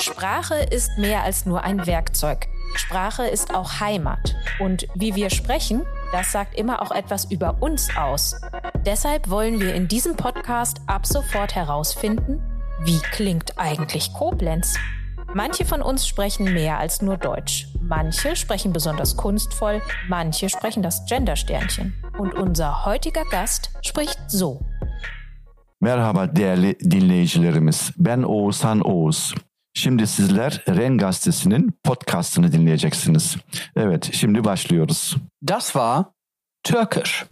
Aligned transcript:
Sprache 0.00 0.54
ist 0.54 0.96
mehr 0.98 1.22
als 1.24 1.44
nur 1.46 1.62
ein 1.62 1.86
Werkzeug. 1.86 2.46
Sprache 2.76 3.24
ist 3.24 3.54
auch 3.54 3.80
Heimat. 3.80 4.36
Und 4.60 4.86
wie 4.94 5.14
wir 5.14 5.30
sprechen, 5.30 5.84
das 6.12 6.32
sagt 6.32 6.54
immer 6.56 6.82
auch 6.82 6.92
etwas 6.92 7.24
über 7.30 7.56
uns 7.60 7.88
aus. 7.96 8.40
Deshalb 8.86 9.28
wollen 9.28 9.60
wir 9.60 9.74
in 9.74 9.88
diesem 9.88 10.16
Podcast 10.16 10.80
ab 10.86 11.06
sofort 11.06 11.54
herausfinden, 11.54 12.40
wie 12.84 12.98
klingt 13.10 13.58
eigentlich 13.58 14.12
Koblenz? 14.12 14.76
Manche 15.34 15.64
von 15.64 15.82
uns 15.82 16.06
sprechen 16.06 16.54
mehr 16.54 16.78
als 16.78 17.02
nur 17.02 17.16
Deutsch. 17.16 17.66
Manche 17.80 18.36
sprechen 18.36 18.72
besonders 18.72 19.16
kunstvoll, 19.16 19.82
manche 20.08 20.48
sprechen 20.48 20.82
das 20.82 21.04
Gendersternchen. 21.06 21.94
Und 22.16 22.34
unser 22.34 22.86
heutiger 22.86 23.24
Gast 23.30 23.70
spricht 23.82 24.18
so. 24.28 24.60
Merhaba 25.80 26.26
değerli 26.26 26.76
dinleyicilerimiz. 26.80 27.92
Ben 27.96 28.22
Oğuzhan 28.22 28.80
Oğuz. 28.80 29.34
Şimdi 29.78 30.06
sizler 30.06 30.62
Ren 30.68 30.98
Gazetesi'nin 30.98 31.78
podcastını 31.84 32.52
dinleyeceksiniz. 32.52 33.36
Evet, 33.76 34.10
şimdi 34.12 34.44
başlıyoruz. 34.44 35.16
Das 35.48 35.64
war 35.64 36.04
Türkisch. 36.62 37.24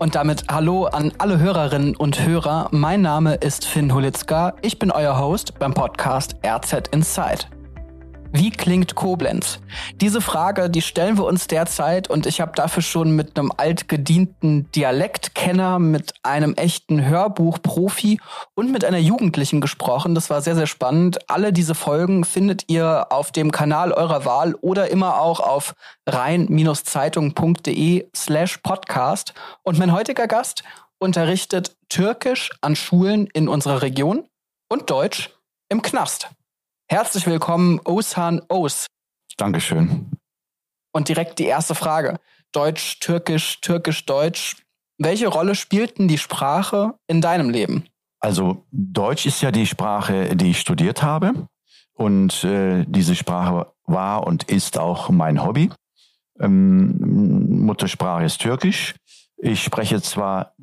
Und 0.00 0.14
damit 0.14 0.52
hallo 0.52 0.88
an 0.92 1.12
alle 1.18 1.38
Hörerinnen 1.38 1.94
und 1.94 2.26
Hörer. 2.26 2.68
Mein 2.70 3.02
Name 3.02 3.34
ist 3.34 3.66
Finn 3.66 3.90
Hulitzka. 3.90 4.56
Ich 4.62 4.78
bin 4.78 4.90
euer 4.90 5.18
Host 5.18 5.58
beim 5.58 5.74
Podcast 5.74 6.36
RZ 6.46 6.72
Inside. 6.92 7.55
Wie 8.38 8.50
klingt 8.50 8.94
Koblenz? 8.94 9.60
Diese 9.94 10.20
Frage, 10.20 10.68
die 10.68 10.82
stellen 10.82 11.16
wir 11.16 11.24
uns 11.24 11.46
derzeit 11.46 12.10
und 12.10 12.26
ich 12.26 12.42
habe 12.42 12.52
dafür 12.54 12.82
schon 12.82 13.12
mit 13.12 13.38
einem 13.38 13.50
altgedienten 13.56 14.70
Dialektkenner, 14.72 15.78
mit 15.78 16.12
einem 16.22 16.52
echten 16.52 17.02
Hörbuchprofi 17.02 18.20
und 18.54 18.70
mit 18.70 18.84
einer 18.84 18.98
Jugendlichen 18.98 19.62
gesprochen. 19.62 20.14
Das 20.14 20.28
war 20.28 20.42
sehr, 20.42 20.54
sehr 20.54 20.66
spannend. 20.66 21.30
Alle 21.30 21.50
diese 21.50 21.74
Folgen 21.74 22.24
findet 22.24 22.64
ihr 22.66 23.06
auf 23.08 23.32
dem 23.32 23.52
Kanal 23.52 23.92
eurer 23.92 24.26
Wahl 24.26 24.54
oder 24.56 24.90
immer 24.90 25.18
auch 25.18 25.40
auf 25.40 25.74
rhein-zeitung.de 26.06 28.06
slash 28.14 28.58
podcast. 28.58 29.32
Und 29.62 29.78
mein 29.78 29.92
heutiger 29.92 30.26
Gast 30.26 30.62
unterrichtet 30.98 31.74
Türkisch 31.88 32.50
an 32.60 32.76
Schulen 32.76 33.28
in 33.32 33.48
unserer 33.48 33.80
Region 33.80 34.28
und 34.68 34.90
Deutsch 34.90 35.30
im 35.70 35.80
Knast. 35.80 36.28
Herzlich 36.88 37.26
willkommen, 37.26 37.80
Osan 37.84 38.42
Os. 38.48 38.86
Dankeschön. 39.36 40.08
Und 40.92 41.08
direkt 41.08 41.40
die 41.40 41.46
erste 41.46 41.74
Frage. 41.74 42.20
Deutsch, 42.52 43.00
Türkisch, 43.00 43.60
Türkisch, 43.60 44.06
Deutsch. 44.06 44.56
Welche 44.96 45.26
Rolle 45.26 45.56
spielt 45.56 45.98
denn 45.98 46.06
die 46.06 46.16
Sprache 46.16 46.94
in 47.08 47.20
deinem 47.20 47.50
Leben? 47.50 47.86
Also 48.20 48.64
Deutsch 48.70 49.26
ist 49.26 49.42
ja 49.42 49.50
die 49.50 49.66
Sprache, 49.66 50.36
die 50.36 50.52
ich 50.52 50.60
studiert 50.60 51.02
habe. 51.02 51.48
Und 51.94 52.44
äh, 52.44 52.84
diese 52.86 53.16
Sprache 53.16 53.72
war 53.84 54.24
und 54.24 54.44
ist 54.44 54.78
auch 54.78 55.10
mein 55.10 55.44
Hobby. 55.44 55.70
Ähm, 56.38 57.64
Muttersprache 57.66 58.24
ist 58.24 58.40
Türkisch. 58.40 58.94
Ich 59.38 59.64
spreche 59.64 60.00
zwar 60.00 60.54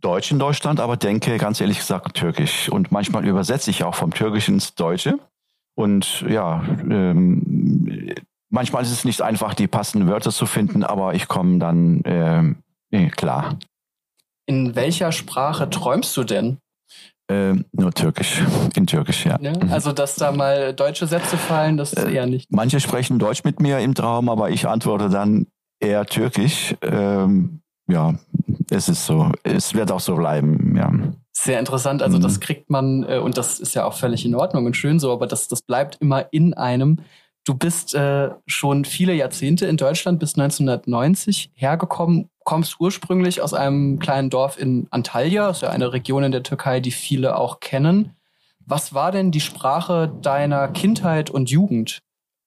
Deutsch 0.00 0.32
in 0.32 0.40
Deutschland, 0.40 0.80
aber 0.80 0.96
denke 0.96 1.38
ganz 1.38 1.60
ehrlich 1.60 1.78
gesagt 1.78 2.14
Türkisch. 2.14 2.68
Und 2.68 2.90
manchmal 2.90 3.24
übersetze 3.24 3.70
ich 3.70 3.84
auch 3.84 3.94
vom 3.94 4.12
Türkischen 4.12 4.54
ins 4.54 4.74
Deutsche. 4.74 5.20
Und 5.74 6.22
ja, 6.28 6.62
ähm, 6.90 8.14
manchmal 8.50 8.82
ist 8.82 8.92
es 8.92 9.04
nicht 9.04 9.22
einfach, 9.22 9.54
die 9.54 9.66
passenden 9.66 10.08
Wörter 10.08 10.30
zu 10.30 10.46
finden, 10.46 10.84
aber 10.84 11.14
ich 11.14 11.28
komme 11.28 11.58
dann 11.58 12.56
äh, 12.90 13.08
klar. 13.10 13.58
In 14.46 14.74
welcher 14.74 15.12
Sprache 15.12 15.70
träumst 15.70 16.16
du 16.16 16.24
denn? 16.24 16.58
Äh, 17.28 17.54
nur 17.72 17.92
Türkisch, 17.92 18.42
in 18.74 18.86
Türkisch, 18.86 19.24
ja. 19.24 19.38
ja. 19.40 19.52
Also, 19.70 19.92
dass 19.92 20.16
da 20.16 20.32
mal 20.32 20.74
deutsche 20.74 21.06
Sätze 21.06 21.36
fallen, 21.36 21.76
das 21.76 21.92
ist 21.92 22.04
äh, 22.04 22.12
eher 22.12 22.26
nicht. 22.26 22.50
Manche 22.50 22.80
sprechen 22.80 23.18
Deutsch 23.18 23.44
mit 23.44 23.60
mir 23.60 23.78
im 23.78 23.94
Traum, 23.94 24.28
aber 24.28 24.50
ich 24.50 24.66
antworte 24.66 25.08
dann 25.08 25.46
eher 25.80 26.04
Türkisch. 26.04 26.74
Ähm, 26.82 27.60
ja, 27.88 28.14
es 28.70 28.88
ist 28.88 29.06
so. 29.06 29.30
Es 29.44 29.74
wird 29.74 29.90
auch 29.92 30.00
so 30.00 30.16
bleiben, 30.16 30.76
ja. 30.76 30.92
Sehr 31.42 31.58
interessant. 31.58 32.02
Also, 32.02 32.18
das 32.18 32.36
mhm. 32.36 32.40
kriegt 32.40 32.70
man, 32.70 33.02
äh, 33.02 33.18
und 33.18 33.36
das 33.36 33.58
ist 33.58 33.74
ja 33.74 33.84
auch 33.84 33.94
völlig 33.94 34.24
in 34.24 34.36
Ordnung 34.36 34.64
und 34.64 34.76
schön 34.76 35.00
so, 35.00 35.12
aber 35.12 35.26
das, 35.26 35.48
das 35.48 35.62
bleibt 35.62 35.96
immer 36.00 36.32
in 36.32 36.54
einem. 36.54 37.00
Du 37.44 37.54
bist 37.54 37.96
äh, 37.96 38.30
schon 38.46 38.84
viele 38.84 39.12
Jahrzehnte 39.12 39.66
in 39.66 39.76
Deutschland 39.76 40.20
bis 40.20 40.38
1990 40.38 41.50
hergekommen, 41.54 42.30
kommst 42.44 42.76
ursprünglich 42.78 43.42
aus 43.42 43.54
einem 43.54 43.98
kleinen 43.98 44.30
Dorf 44.30 44.56
in 44.56 44.86
Antalya, 44.92 45.48
das 45.48 45.56
ist 45.56 45.62
ja 45.62 45.70
eine 45.70 45.92
Region 45.92 46.22
in 46.22 46.30
der 46.30 46.44
Türkei, 46.44 46.78
die 46.78 46.92
viele 46.92 47.36
auch 47.36 47.58
kennen. 47.58 48.14
Was 48.64 48.94
war 48.94 49.10
denn 49.10 49.32
die 49.32 49.40
Sprache 49.40 50.12
deiner 50.22 50.68
Kindheit 50.68 51.28
und 51.28 51.50
Jugend? 51.50 51.98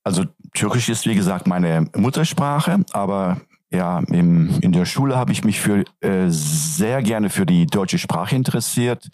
Also 0.06 0.24
Türkisch 0.54 0.88
ist 0.88 1.06
wie 1.06 1.16
gesagt 1.16 1.48
meine 1.48 1.90
Muttersprache, 1.98 2.86
aber 2.94 3.42
ja, 3.76 4.00
im, 4.12 4.50
in 4.62 4.72
der 4.72 4.86
Schule 4.86 5.16
habe 5.16 5.32
ich 5.32 5.44
mich 5.44 5.60
für 5.60 5.84
äh, 6.02 6.28
sehr 6.28 7.02
gerne 7.02 7.30
für 7.30 7.46
die 7.46 7.66
deutsche 7.66 7.98
Sprache 7.98 8.36
interessiert. 8.36 9.10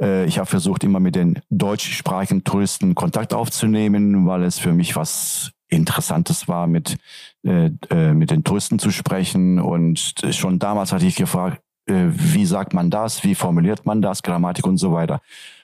Äh, 0.00 0.26
ich 0.26 0.38
habe 0.38 0.46
versucht, 0.46 0.84
immer 0.84 1.00
mit 1.00 1.14
den 1.14 1.40
deutschsprachigen 1.50 2.44
Touristen 2.44 2.94
Kontakt 2.94 3.34
aufzunehmen, 3.34 4.26
weil 4.26 4.42
es 4.42 4.58
für 4.58 4.72
mich 4.72 4.96
was 4.96 5.52
Interessantes 5.68 6.48
war, 6.48 6.66
mit, 6.66 6.98
äh, 7.44 7.70
äh, 7.90 8.12
mit 8.12 8.30
den 8.30 8.44
Touristen 8.44 8.78
zu 8.78 8.90
sprechen. 8.90 9.58
Und 9.58 10.14
schon 10.30 10.58
damals 10.58 10.92
hatte 10.92 11.06
ich 11.06 11.16
gefragt, 11.16 11.62
äh, 11.86 12.08
wie 12.10 12.46
sagt 12.46 12.74
man 12.74 12.90
das, 12.90 13.24
wie 13.24 13.34
formuliert 13.34 13.86
man 13.86 14.02
das, 14.02 14.22
Grammatik 14.22 14.66
und 14.66 14.76
so 14.76 14.92
weiter. 14.92 15.20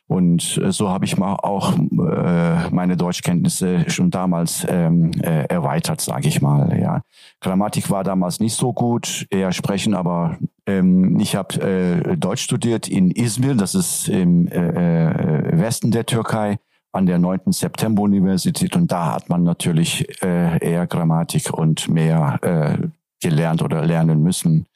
Und 0.09 0.59
äh, 0.65 0.73
so 0.73 0.89
habe 0.89 1.05
ich 1.05 1.19
mal 1.19 1.35
auch 1.35 1.77
äh, 1.77 2.71
meine 2.71 2.97
Deutschkenntnisse 2.97 3.85
schon 3.89 4.11
damals 4.11 4.67
ähm, 4.69 5.13
äh, 5.21 5.45
erweitert, 5.45 6.01
sage 6.01 6.29
ich 6.29 6.41
mal. 6.41 6.79
Ja, 6.81 7.03
Grammatik 7.41 7.91
war 7.91 8.05
damals 8.05 8.41
nicht 8.41 8.55
so 8.55 8.73
gut, 8.73 9.27
eher 9.31 9.53
sprechen, 9.53 9.95
aber 9.95 10.39
ähm, 10.67 11.21
ich 11.21 11.37
habe 11.37 11.61
äh, 11.61 12.17
Deutsch 12.17 12.43
studiert 12.43 12.89
in 12.89 13.11
Izmir, 13.11 13.55
das 13.55 13.75
ist 13.75 14.09
im 14.09 14.49
äh, 14.49 14.57
äh, 14.57 15.61
Westen 15.61 15.91
der 15.91 16.07
Türkei 16.07 16.59
an 16.93 17.05
der 17.05 17.19
9. 17.19 17.53
September 17.53 18.03
Universität 18.03 18.77
und 18.77 18.91
da 18.91 19.13
hat 19.13 19.29
man 19.29 19.43
natürlich 19.43 20.23
äh, 20.23 20.59
eher 20.59 20.87
Grammatik 20.87 21.53
und 21.53 21.89
mehr 21.89 22.39
äh, 22.41 22.89
gelernt 23.21 23.61
oder 23.61 23.85
lernen 23.85 24.23
müssen. 24.23 24.67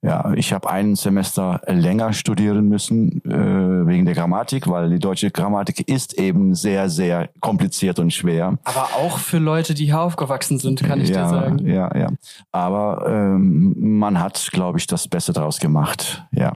Ja, 0.00 0.32
ich 0.34 0.52
habe 0.52 0.70
ein 0.70 0.94
Semester 0.94 1.60
länger 1.66 2.12
studieren 2.12 2.68
müssen 2.68 3.20
äh, 3.24 3.86
wegen 3.86 4.04
der 4.04 4.14
Grammatik, 4.14 4.68
weil 4.68 4.90
die 4.90 5.00
deutsche 5.00 5.32
Grammatik 5.32 5.88
ist 5.88 6.18
eben 6.18 6.54
sehr, 6.54 6.88
sehr 6.88 7.30
kompliziert 7.40 7.98
und 7.98 8.12
schwer. 8.12 8.58
Aber 8.62 8.90
auch 8.96 9.18
für 9.18 9.38
Leute, 9.38 9.74
die 9.74 9.86
hier 9.86 10.00
aufgewachsen 10.00 10.58
sind, 10.58 10.84
kann 10.84 11.00
ich 11.00 11.08
ja, 11.08 11.24
dir 11.24 11.28
sagen. 11.28 11.66
Ja, 11.66 11.96
ja. 11.96 12.08
Aber 12.52 13.06
ähm, 13.08 13.74
man 13.98 14.20
hat, 14.20 14.50
glaube 14.52 14.78
ich, 14.78 14.86
das 14.86 15.08
Beste 15.08 15.32
daraus 15.32 15.58
gemacht. 15.58 16.24
Ja. 16.30 16.52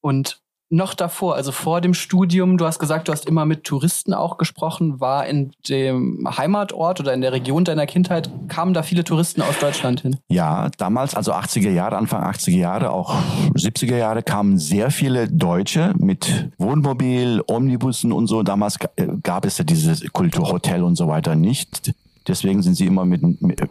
Und 0.00 0.42
noch 0.72 0.94
davor, 0.94 1.34
also 1.34 1.52
vor 1.52 1.82
dem 1.82 1.92
Studium, 1.92 2.56
du 2.56 2.64
hast 2.64 2.78
gesagt, 2.78 3.06
du 3.06 3.12
hast 3.12 3.26
immer 3.26 3.44
mit 3.44 3.64
Touristen 3.64 4.14
auch 4.14 4.38
gesprochen, 4.38 5.00
war 5.00 5.26
in 5.26 5.52
dem 5.68 6.26
Heimatort 6.36 6.98
oder 6.98 7.12
in 7.12 7.20
der 7.20 7.32
Region 7.32 7.64
deiner 7.64 7.86
Kindheit, 7.86 8.30
kamen 8.48 8.72
da 8.72 8.82
viele 8.82 9.04
Touristen 9.04 9.42
aus 9.42 9.58
Deutschland 9.58 10.00
hin? 10.00 10.16
Ja, 10.28 10.70
damals, 10.78 11.14
also 11.14 11.34
80er 11.34 11.70
Jahre, 11.70 11.96
Anfang 11.98 12.24
80er 12.24 12.56
Jahre, 12.56 12.90
auch 12.90 13.14
70er 13.54 13.96
Jahre, 13.96 14.22
kamen 14.22 14.58
sehr 14.58 14.90
viele 14.90 15.28
Deutsche 15.28 15.92
mit 15.98 16.50
Wohnmobil, 16.56 17.42
Omnibussen 17.46 18.10
und 18.10 18.26
so. 18.26 18.42
Damals 18.42 18.78
gab 19.22 19.44
es 19.44 19.58
ja 19.58 19.64
dieses 19.64 20.10
Kulturhotel 20.12 20.82
und 20.82 20.96
so 20.96 21.06
weiter 21.06 21.36
nicht. 21.36 21.92
Deswegen 22.26 22.62
sind 22.62 22.76
sie 22.76 22.86
immer 22.86 23.04
mit, 23.04 23.22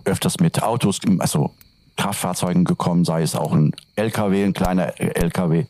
öfters 0.05 0.39
mit 0.39 0.61
Autos, 0.61 0.99
also 1.17 1.51
Kraftfahrzeugen 1.97 2.63
gekommen, 2.63 3.05
sei 3.05 3.23
es 3.23 3.35
auch 3.35 3.53
ein 3.53 3.71
LKW, 3.95 4.43
ein 4.43 4.53
kleiner 4.53 4.99
LKW. 4.99 5.65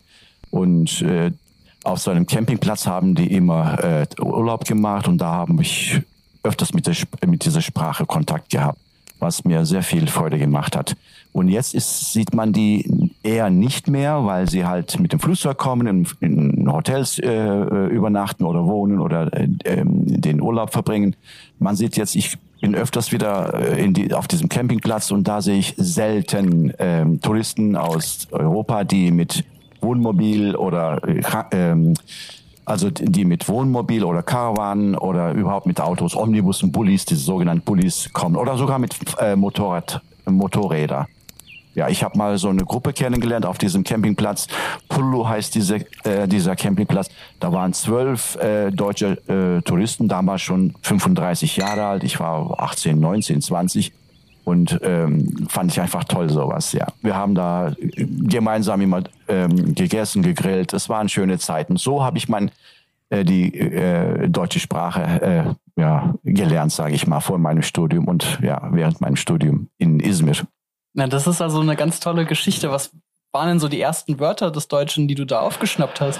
Und 0.51 1.01
äh, 1.01 1.31
auf 1.83 1.99
so 1.99 2.11
einem 2.11 2.27
Campingplatz 2.27 2.85
haben 2.85 3.15
die 3.15 3.33
immer 3.33 3.83
äh, 3.83 4.05
Urlaub 4.21 4.65
gemacht 4.65 5.07
und 5.07 5.17
da 5.17 5.31
habe 5.31 5.61
ich 5.61 6.01
öfters 6.43 6.73
mit, 6.73 6.87
der, 6.87 6.95
mit 7.25 7.45
dieser 7.45 7.61
Sprache 7.61 8.05
Kontakt 8.05 8.49
gehabt, 8.49 8.79
was 9.19 9.43
mir 9.45 9.65
sehr 9.65 9.83
viel 9.83 10.07
Freude 10.07 10.37
gemacht 10.37 10.75
hat. 10.75 10.95
Und 11.33 11.47
jetzt 11.47 11.73
ist, 11.73 12.11
sieht 12.11 12.35
man 12.35 12.51
die 12.51 13.09
eher 13.23 13.49
nicht 13.49 13.87
mehr, 13.87 14.25
weil 14.25 14.49
sie 14.49 14.65
halt 14.65 14.99
mit 14.99 15.13
dem 15.13 15.19
Flugzeug 15.19 15.57
kommen, 15.57 15.87
in, 15.87 16.07
in 16.19 16.71
Hotels 16.71 17.19
äh, 17.19 17.85
übernachten 17.87 18.43
oder 18.43 18.65
wohnen 18.65 18.99
oder 18.99 19.31
äh, 19.33 19.47
den 19.47 20.41
Urlaub 20.41 20.73
verbringen. 20.73 21.15
Man 21.57 21.75
sieht 21.75 21.95
jetzt, 21.95 22.15
ich 22.15 22.37
bin 22.59 22.75
öfters 22.75 23.11
wieder 23.11 23.53
äh, 23.53 23.83
in 23.83 23.93
die, 23.93 24.13
auf 24.13 24.27
diesem 24.27 24.49
Campingplatz 24.49 25.09
und 25.11 25.27
da 25.27 25.41
sehe 25.41 25.57
ich 25.57 25.73
selten 25.77 26.73
ähm, 26.79 27.21
Touristen 27.21 27.77
aus 27.77 28.27
Europa, 28.31 28.83
die 28.83 29.11
mit 29.11 29.45
Wohnmobil 29.81 30.55
oder 30.55 31.01
äh, 31.07 31.21
ähm, 31.51 31.93
also 32.65 32.89
die 32.89 33.25
mit 33.25 33.47
Wohnmobil 33.49 34.03
oder 34.03 34.23
Caravan 34.23 34.95
oder 34.95 35.31
überhaupt 35.33 35.65
mit 35.65 35.81
Autos, 35.81 36.15
Omnibussen, 36.15 36.71
Bullis, 36.71 37.05
diese 37.05 37.21
sogenannten 37.21 37.63
Bullis 37.63 38.09
kommen 38.13 38.35
oder 38.35 38.55
sogar 38.57 38.79
mit 38.79 38.95
äh, 39.19 39.35
Motorrad, 39.35 40.01
Motorräder. 40.25 41.07
ja, 41.73 41.89
ich 41.89 42.03
habe 42.03 42.17
mal 42.17 42.37
so 42.37 42.49
eine 42.49 42.63
Gruppe 42.63 42.93
kennengelernt 42.93 43.45
auf 43.45 43.57
diesem 43.57 43.83
Campingplatz. 43.83 44.47
Pullo 44.89 45.27
heißt 45.27 45.55
diese, 45.55 45.77
äh, 46.03 46.27
dieser 46.27 46.55
Campingplatz. 46.55 47.09
Da 47.39 47.51
waren 47.51 47.73
zwölf 47.73 48.35
äh, 48.35 48.71
deutsche 48.71 49.17
äh, 49.27 49.61
Touristen, 49.63 50.07
damals 50.07 50.41
schon 50.41 50.75
35 50.81 51.57
Jahre 51.57 51.85
alt. 51.85 52.03
Ich 52.03 52.19
war 52.19 52.59
18, 52.59 52.99
19, 52.99 53.41
20 53.41 53.91
und 54.43 54.79
ähm, 54.83 55.47
fand 55.49 55.71
ich 55.71 55.79
einfach 55.79 56.03
toll 56.03 56.29
sowas. 56.29 56.73
Ja, 56.73 56.87
wir 57.01 57.15
haben 57.15 57.35
da 57.35 57.73
gemeinsam 57.79 58.81
immer 58.81 59.03
ähm, 59.27 59.75
gegessen, 59.75 60.23
gegrillt. 60.23 60.73
Es 60.73 60.89
waren 60.89 61.09
schöne 61.09 61.37
Zeiten. 61.39 61.77
So 61.77 62.03
habe 62.03 62.17
ich 62.17 62.27
mein 62.27 62.51
äh, 63.09 63.23
die 63.23 63.53
äh, 63.57 64.29
deutsche 64.29 64.59
Sprache 64.59 65.55
äh, 65.77 65.79
ja 65.79 66.15
gelernt, 66.23 66.71
sage 66.71 66.95
ich 66.95 67.07
mal, 67.07 67.19
vor 67.19 67.37
meinem 67.37 67.61
Studium 67.61 68.07
und 68.07 68.39
ja 68.41 68.69
während 68.71 69.01
meinem 69.01 69.15
Studium 69.15 69.69
in 69.77 69.99
Izmir. 69.99 70.35
Na, 70.93 71.07
das 71.07 71.27
ist 71.27 71.41
also 71.41 71.61
eine 71.61 71.75
ganz 71.75 71.99
tolle 71.99 72.25
Geschichte. 72.25 72.71
Was 72.71 72.91
waren 73.33 73.47
denn 73.47 73.59
so 73.59 73.69
die 73.69 73.79
ersten 73.79 74.19
Wörter 74.19 74.51
des 74.51 74.67
Deutschen, 74.67 75.07
die 75.07 75.15
du 75.15 75.25
da 75.25 75.39
aufgeschnappt 75.39 76.01
hast? 76.01 76.19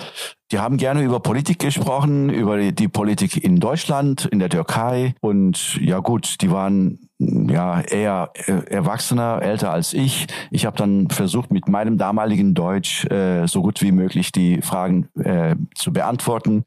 Die 0.51 0.59
haben 0.59 0.77
gerne 0.77 1.01
über 1.01 1.19
Politik 1.19 1.59
gesprochen, 1.59 2.29
über 2.29 2.57
die, 2.57 2.74
die 2.74 2.88
Politik 2.88 3.44
in 3.44 3.59
Deutschland, 3.59 4.25
in 4.25 4.39
der 4.39 4.50
Türkei. 4.50 5.15
Und 5.19 5.77
ja 5.81 6.00
gut, 6.00 6.41
die 6.41 6.51
waren 6.51 7.09
ja 7.50 7.81
eher 7.81 8.31
äh, 8.47 8.73
erwachsener, 8.73 9.41
älter 9.41 9.71
als 9.71 9.94
ich. 9.94 10.27
Ich 10.50 10.65
habe 10.65 10.77
dann 10.77 11.09
versucht, 11.09 11.51
mit 11.51 11.68
meinem 11.68 11.97
damaligen 11.97 12.53
Deutsch 12.53 13.06
äh, 13.06 13.47
so 13.47 13.62
gut 13.62 13.81
wie 13.81 13.91
möglich 13.91 14.31
die 14.31 14.62
Fragen 14.62 15.07
äh, 15.19 15.56
zu 15.75 15.94
beantworten. 15.94 16.63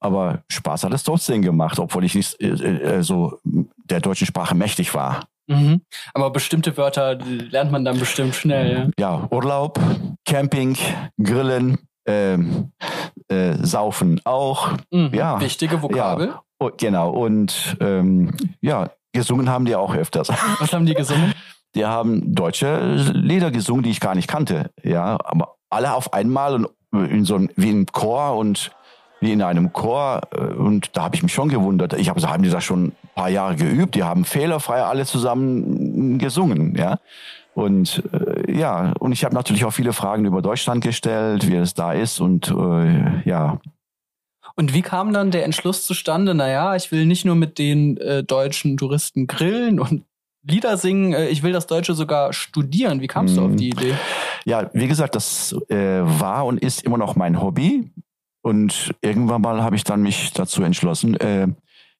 Aber 0.00 0.42
Spaß 0.50 0.84
hat 0.84 0.94
es 0.94 1.02
trotzdem 1.02 1.42
gemacht, 1.42 1.78
obwohl 1.78 2.04
ich 2.04 2.14
nicht 2.14 2.40
äh, 2.40 2.98
äh 2.98 3.02
so 3.02 3.40
der 3.44 4.00
deutschen 4.00 4.26
Sprache 4.26 4.54
mächtig 4.54 4.94
war. 4.94 5.26
Mhm. 5.48 5.80
Aber 6.14 6.30
bestimmte 6.30 6.76
Wörter 6.76 7.16
lernt 7.16 7.72
man 7.72 7.84
dann 7.84 7.98
bestimmt 7.98 8.34
schnell. 8.34 8.92
Ja, 8.98 9.18
ja 9.18 9.28
Urlaub, 9.30 9.80
Camping, 10.24 10.76
Grillen, 11.20 11.78
ähm, 12.06 12.72
äh, 13.28 13.54
Saufen 13.62 14.20
auch. 14.24 14.72
Mhm. 14.90 15.10
Ja, 15.12 15.40
wichtige 15.40 15.82
Vokabel. 15.82 16.28
Ja, 16.28 16.42
oh, 16.60 16.70
genau. 16.76 17.10
Und 17.10 17.76
ähm, 17.80 18.34
ja, 18.60 18.90
gesungen 19.12 19.48
haben 19.48 19.64
die 19.64 19.76
auch 19.76 19.94
öfters. 19.94 20.28
Was 20.60 20.72
haben 20.72 20.86
die 20.86 20.94
gesungen? 20.94 21.34
Die 21.74 21.84
haben 21.84 22.34
deutsche 22.34 22.94
Lieder 23.12 23.50
gesungen, 23.50 23.82
die 23.82 23.90
ich 23.90 24.00
gar 24.00 24.14
nicht 24.14 24.28
kannte. 24.28 24.70
Ja, 24.82 25.18
aber 25.24 25.56
alle 25.70 25.94
auf 25.94 26.12
einmal 26.12 26.54
und 26.54 26.68
in 26.92 27.24
so 27.24 27.34
einem, 27.36 27.50
wie 27.56 27.70
im 27.70 27.86
Chor 27.86 28.36
und 28.36 28.72
wie 29.20 29.32
in 29.32 29.42
einem 29.42 29.72
Chor. 29.72 30.22
Äh, 30.34 30.54
und 30.54 30.96
da 30.96 31.04
habe 31.04 31.16
ich 31.16 31.22
mich 31.22 31.32
schon 31.32 31.48
gewundert. 31.48 31.92
Ich 31.94 32.08
habe, 32.08 32.20
haben 32.22 32.42
die 32.42 32.50
das 32.50 32.64
schon 32.64 32.86
ein 32.86 32.92
paar 33.14 33.28
Jahre 33.28 33.56
geübt. 33.56 33.94
Die 33.94 34.04
haben 34.04 34.24
fehlerfrei 34.24 34.82
alle 34.82 35.04
zusammen 35.04 36.18
gesungen, 36.18 36.74
ja. 36.76 36.98
Und 37.54 38.04
äh, 38.12 38.56
ja, 38.56 38.92
und 39.00 39.12
ich 39.12 39.24
habe 39.24 39.34
natürlich 39.34 39.64
auch 39.64 39.72
viele 39.72 39.92
Fragen 39.92 40.24
über 40.24 40.42
Deutschland 40.42 40.82
gestellt, 40.82 41.48
wie 41.48 41.56
es 41.56 41.74
da 41.74 41.92
ist 41.92 42.20
und 42.20 42.50
äh, 42.50 43.28
ja. 43.28 43.58
Und 44.58 44.74
wie 44.74 44.82
kam 44.82 45.12
dann 45.12 45.30
der 45.30 45.44
Entschluss 45.44 45.86
zustande? 45.86 46.34
Naja, 46.34 46.74
ich 46.74 46.90
will 46.90 47.06
nicht 47.06 47.24
nur 47.24 47.36
mit 47.36 47.58
den 47.58 47.96
äh, 47.98 48.24
deutschen 48.24 48.76
Touristen 48.76 49.28
grillen 49.28 49.78
und 49.78 50.04
Lieder 50.42 50.76
singen, 50.78 51.12
äh, 51.12 51.28
ich 51.28 51.44
will 51.44 51.52
das 51.52 51.68
Deutsche 51.68 51.94
sogar 51.94 52.32
studieren. 52.32 53.00
Wie 53.00 53.06
kamst 53.06 53.36
du 53.36 53.42
auf 53.42 53.50
hm. 53.50 53.56
die 53.56 53.68
Idee? 53.68 53.94
Ja, 54.44 54.68
wie 54.72 54.88
gesagt, 54.88 55.14
das 55.14 55.54
äh, 55.68 56.00
war 56.02 56.44
und 56.46 56.58
ist 56.58 56.82
immer 56.82 56.98
noch 56.98 57.14
mein 57.14 57.40
Hobby. 57.40 57.90
Und 58.42 58.94
irgendwann 59.00 59.42
mal 59.42 59.62
habe 59.62 59.76
ich 59.76 59.84
dann 59.84 60.02
mich 60.02 60.32
dazu 60.32 60.62
entschlossen, 60.64 61.14
äh, 61.20 61.46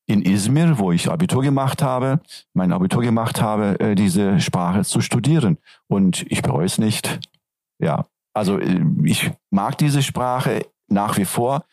in 0.07 0.23
Izmir, 0.23 0.79
wo 0.79 0.91
ich 0.91 1.09
Abitur 1.09 1.43
gemacht 1.43 1.83
habe, 1.83 2.21
mein 2.55 2.73
Abitur 2.73 3.03
gemacht 3.03 3.41
habe, 3.41 3.79
äh, 3.79 3.95
diese 3.95 4.41
Sprache 4.41 4.83
zu 4.83 5.01
studieren. 5.01 5.59
Und 5.87 6.25
ich 6.29 6.43
bereue 6.43 6.67
es 6.67 6.79
nicht. 6.79 7.21
Ja, 7.79 8.07
also 8.33 8.59
äh, 8.59 8.81
ich 9.05 9.31
mag 9.51 9.79
diese 9.79 10.03
Sprache 10.03 10.67
nach 10.89 11.19
wie 11.19 11.25
vor 11.27 11.65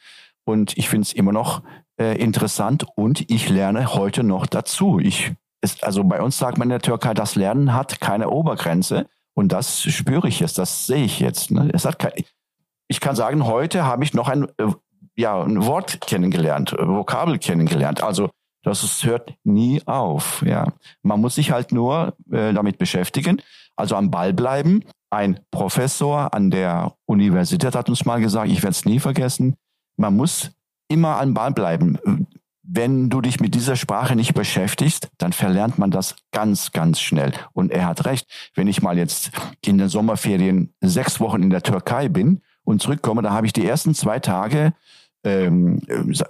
und 0.46 0.78
ich 0.78 0.90
finde 0.90 1.04
es 1.04 1.14
immer 1.14 1.32
noch 1.32 1.62
äh, 2.00 2.18
interessant 2.18 2.86
und 2.96 3.30
ich 3.30 3.50
lerne 3.50 3.94
heute 3.94 4.24
noch 4.24 4.46
dazu. 4.46 5.00
Ich, 5.00 5.34
es, 5.62 5.82
also 5.84 6.04
bei 6.04 6.22
uns 6.22 6.38
sagt 6.38 6.58
man 6.58 6.68
in 6.68 6.72
der 6.72 6.82
Türkei, 6.82 7.14
das 7.14 7.36
Lernen 7.36 7.74
hat 7.74 8.00
keine 8.00 8.30
Obergrenze. 8.30 9.08
Und 9.34 9.52
das 9.52 9.82
spüre 9.82 10.28
ich 10.28 10.40
jetzt, 10.40 10.58
das 10.58 10.88
sehe 10.88 11.04
ich 11.04 11.20
jetzt. 11.20 11.52
Ne? 11.52 11.70
Es 11.74 11.86
hat 11.86 12.00
kein, 12.00 12.14
ich 12.88 13.00
kann 13.00 13.16
sagen, 13.16 13.46
heute 13.46 13.84
habe 13.84 14.04
ich 14.04 14.14
noch 14.14 14.30
ein, 14.30 14.48
äh, 14.58 14.68
ja, 15.16 15.42
ein 15.42 15.66
Wort 15.66 16.02
kennengelernt, 16.02 16.74
äh, 16.74 16.88
Vokabel 16.88 17.38
kennengelernt. 17.38 18.02
Also 18.02 18.30
das 18.64 18.84
ist, 18.84 19.04
hört 19.04 19.34
nie 19.44 19.82
auf. 19.86 20.44
Ja, 20.46 20.68
man 21.02 21.22
muss 21.22 21.36
sich 21.36 21.52
halt 21.52 21.72
nur 21.72 22.16
äh, 22.32 22.54
damit 22.54 22.78
beschäftigen, 22.78 23.42
also 23.76 23.96
am 23.96 24.10
Ball 24.10 24.34
bleiben. 24.34 24.84
Ein 25.10 25.40
Professor 25.52 26.34
an 26.34 26.50
der 26.50 26.94
Universität 27.06 27.76
hat 27.76 27.90
uns 27.90 28.06
mal 28.06 28.20
gesagt, 28.20 28.50
ich 28.50 28.64
werde 28.64 28.72
es 28.72 28.86
nie 28.86 29.00
vergessen, 29.00 29.56
man 29.98 30.16
muss 30.16 30.52
immer 30.88 31.20
am 31.20 31.34
Ball 31.34 31.52
bleiben. 31.52 31.98
Wenn 32.64 33.10
du 33.10 33.22
dich 33.22 33.40
mit 33.40 33.54
dieser 33.54 33.76
Sprache 33.76 34.16
nicht 34.16 34.34
beschäftigst, 34.34 35.10
dann 35.18 35.34
verlernt 35.34 35.78
man 35.78 35.92
das 35.92 36.16
ganz, 36.32 36.72
ganz 36.72 37.00
schnell. 37.00 37.34
Und 37.54 37.72
er 37.72 37.86
hat 37.86 38.06
recht. 38.06 38.28
Wenn 38.56 38.68
ich 38.68 38.82
mal 38.82 38.98
jetzt 38.98 39.32
in 39.64 39.78
den 39.78 39.90
Sommerferien 39.90 40.74
sechs 40.82 41.20
Wochen 41.20 41.44
in 41.44 41.52
der 41.52 41.62
Türkei 41.62 42.10
bin 42.10 42.42
und 42.64 42.82
zurückkomme, 42.82 43.22
da 43.22 43.32
habe 43.32 43.46
ich 43.46 43.54
die 43.54 43.66
ersten 43.66 43.94
zwei 43.94 44.20
Tage 44.20 44.74
ähm, 45.24 45.82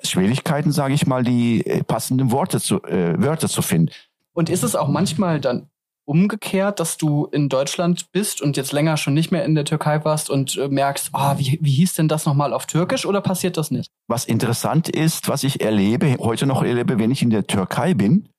Schwierigkeiten, 0.03 0.71
sage 0.71 0.93
ich 0.93 1.07
mal, 1.07 1.23
die 1.23 1.65
äh, 1.65 1.83
passenden 1.83 2.31
Worte 2.31 2.59
zu, 2.59 2.83
äh, 2.83 3.21
Wörter 3.21 3.47
zu 3.47 3.61
finden. 3.61 3.91
Und 4.33 4.49
ist 4.49 4.63
es 4.63 4.75
auch 4.75 4.89
manchmal 4.89 5.39
dann 5.39 5.69
umgekehrt, 6.05 6.79
dass 6.79 6.97
du 6.97 7.25
in 7.25 7.49
Deutschland 7.49 8.11
bist 8.11 8.41
und 8.41 8.57
jetzt 8.57 8.71
länger 8.71 8.95
schon 8.97 9.13
nicht 9.13 9.31
mehr 9.31 9.43
in 9.43 9.55
der 9.55 9.65
Türkei 9.65 10.03
warst 10.05 10.29
und 10.29 10.55
äh, 10.57 10.67
merkst, 10.67 11.09
oh, 11.13 11.33
wie, 11.37 11.57
wie 11.61 11.71
hieß 11.71 11.95
denn 11.95 12.07
das 12.07 12.25
nochmal 12.25 12.53
auf 12.53 12.67
Türkisch 12.67 13.05
oder 13.05 13.21
passiert 13.21 13.57
das 13.57 13.71
nicht? 13.71 13.89
Was 14.07 14.25
interessant 14.25 14.87
ist, 14.87 15.27
was 15.27 15.43
ich 15.43 15.61
erlebe, 15.61 16.17
heute 16.19 16.45
noch 16.45 16.63
erlebe, 16.63 16.99
wenn 16.99 17.11
ich 17.11 17.21
in 17.21 17.31
der 17.31 17.47
Türkei 17.47 17.93
bin, 17.95 18.29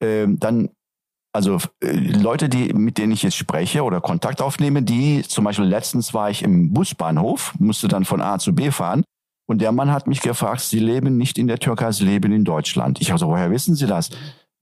äh, 0.00 0.26
dann 0.28 0.70
also 1.32 1.58
äh, 1.82 1.92
Leute, 1.92 2.48
die 2.48 2.72
mit 2.72 2.98
denen 2.98 3.12
ich 3.12 3.22
jetzt 3.22 3.36
spreche 3.36 3.82
oder 3.82 4.00
Kontakt 4.00 4.40
aufnehme, 4.40 4.82
die 4.82 5.22
zum 5.22 5.44
Beispiel 5.44 5.66
letztens 5.66 6.14
war 6.14 6.30
ich 6.30 6.42
im 6.42 6.72
Busbahnhof, 6.72 7.54
musste 7.58 7.88
dann 7.88 8.04
von 8.04 8.20
A 8.20 8.38
zu 8.38 8.54
B 8.54 8.70
fahren 8.70 9.04
und 9.50 9.60
der 9.60 9.72
Mann 9.72 9.90
hat 9.90 10.06
mich 10.06 10.20
gefragt, 10.20 10.60
Sie 10.60 10.78
leben 10.78 11.16
nicht 11.16 11.36
in 11.36 11.48
der 11.48 11.58
Türkei, 11.58 11.90
Sie 11.90 12.04
leben 12.04 12.30
in 12.30 12.44
Deutschland. 12.44 13.00
Ich 13.00 13.10
also, 13.10 13.26
woher 13.26 13.50
wissen 13.50 13.74
Sie 13.74 13.88
das? 13.88 14.10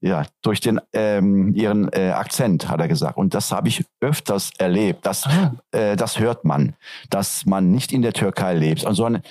Ja, 0.01 0.25
durch 0.41 0.61
den 0.61 0.79
ähm, 0.93 1.53
Ihren 1.53 1.91
äh, 1.91 2.11
Akzent, 2.11 2.69
hat 2.69 2.79
er 2.79 2.87
gesagt. 2.87 3.17
Und 3.17 3.33
das 3.33 3.51
habe 3.51 3.67
ich 3.67 3.83
öfters 3.99 4.51
erlebt. 4.57 5.05
Das, 5.05 5.25
ah. 5.25 5.53
äh, 5.71 5.95
das 5.97 6.19
hört 6.19 6.45
man, 6.45 6.73
dass 7.09 7.45
man 7.45 7.71
nicht 7.71 7.91
in 7.91 8.01
der 8.01 8.13
Türkei 8.13 8.53
lebt. 8.53 8.85
Und 8.85 8.95
so 8.95 9.05
ein, 9.05 9.21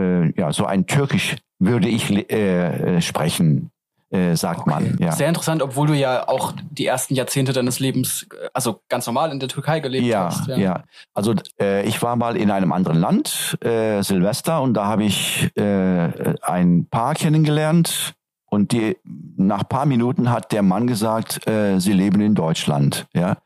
äh, 0.00 0.32
ja, 0.38 0.52
so 0.52 0.66
ein 0.66 0.86
Türkisch 0.86 1.36
würde 1.60 1.88
ich 1.88 2.10
äh, 2.10 2.96
äh 2.96 3.00
sprechen 3.00 3.70
äh, 4.10 4.34
sagt 4.34 4.62
okay. 4.62 4.70
man. 4.70 4.96
Ja. 4.98 5.12
Sehr 5.12 5.28
interessant, 5.28 5.62
obwohl 5.62 5.86
du 5.86 5.94
ja 5.94 6.26
auch 6.28 6.52
die 6.70 6.86
ersten 6.86 7.14
Jahrzehnte 7.14 7.52
deines 7.52 7.78
Lebens, 7.78 8.26
äh, 8.32 8.48
also 8.52 8.80
ganz 8.88 9.06
normal 9.06 9.30
in 9.30 9.38
der 9.38 9.48
Türkei 9.48 9.80
gelebt 9.80 10.04
ja, 10.04 10.24
hast. 10.24 10.48
Ja, 10.48 10.56
ja. 10.56 10.84
Also 11.14 11.34
äh, 11.60 11.86
ich 11.86 12.02
war 12.02 12.16
mal 12.16 12.36
in 12.36 12.50
einem 12.50 12.72
anderen 12.72 12.98
Land, 12.98 13.56
äh, 13.60 14.02
Silvester, 14.02 14.62
und 14.62 14.74
da 14.74 14.86
habe 14.86 15.04
ich 15.04 15.48
äh, 15.56 16.34
ein 16.42 16.86
Paar 16.90 17.14
kennengelernt. 17.14 18.14
Und 18.50 18.72
die, 18.72 18.98
nach 19.36 19.66
paar 19.66 19.86
Minuten 19.86 20.30
hat 20.30 20.52
der 20.52 20.62
Mann 20.62 20.86
gesagt, 20.86 21.46
äh, 21.48 21.78
sie 21.78 21.92
leben 21.92 22.20
in 22.20 22.34
Deutschland. 22.34 23.06
Ja, 23.14 23.38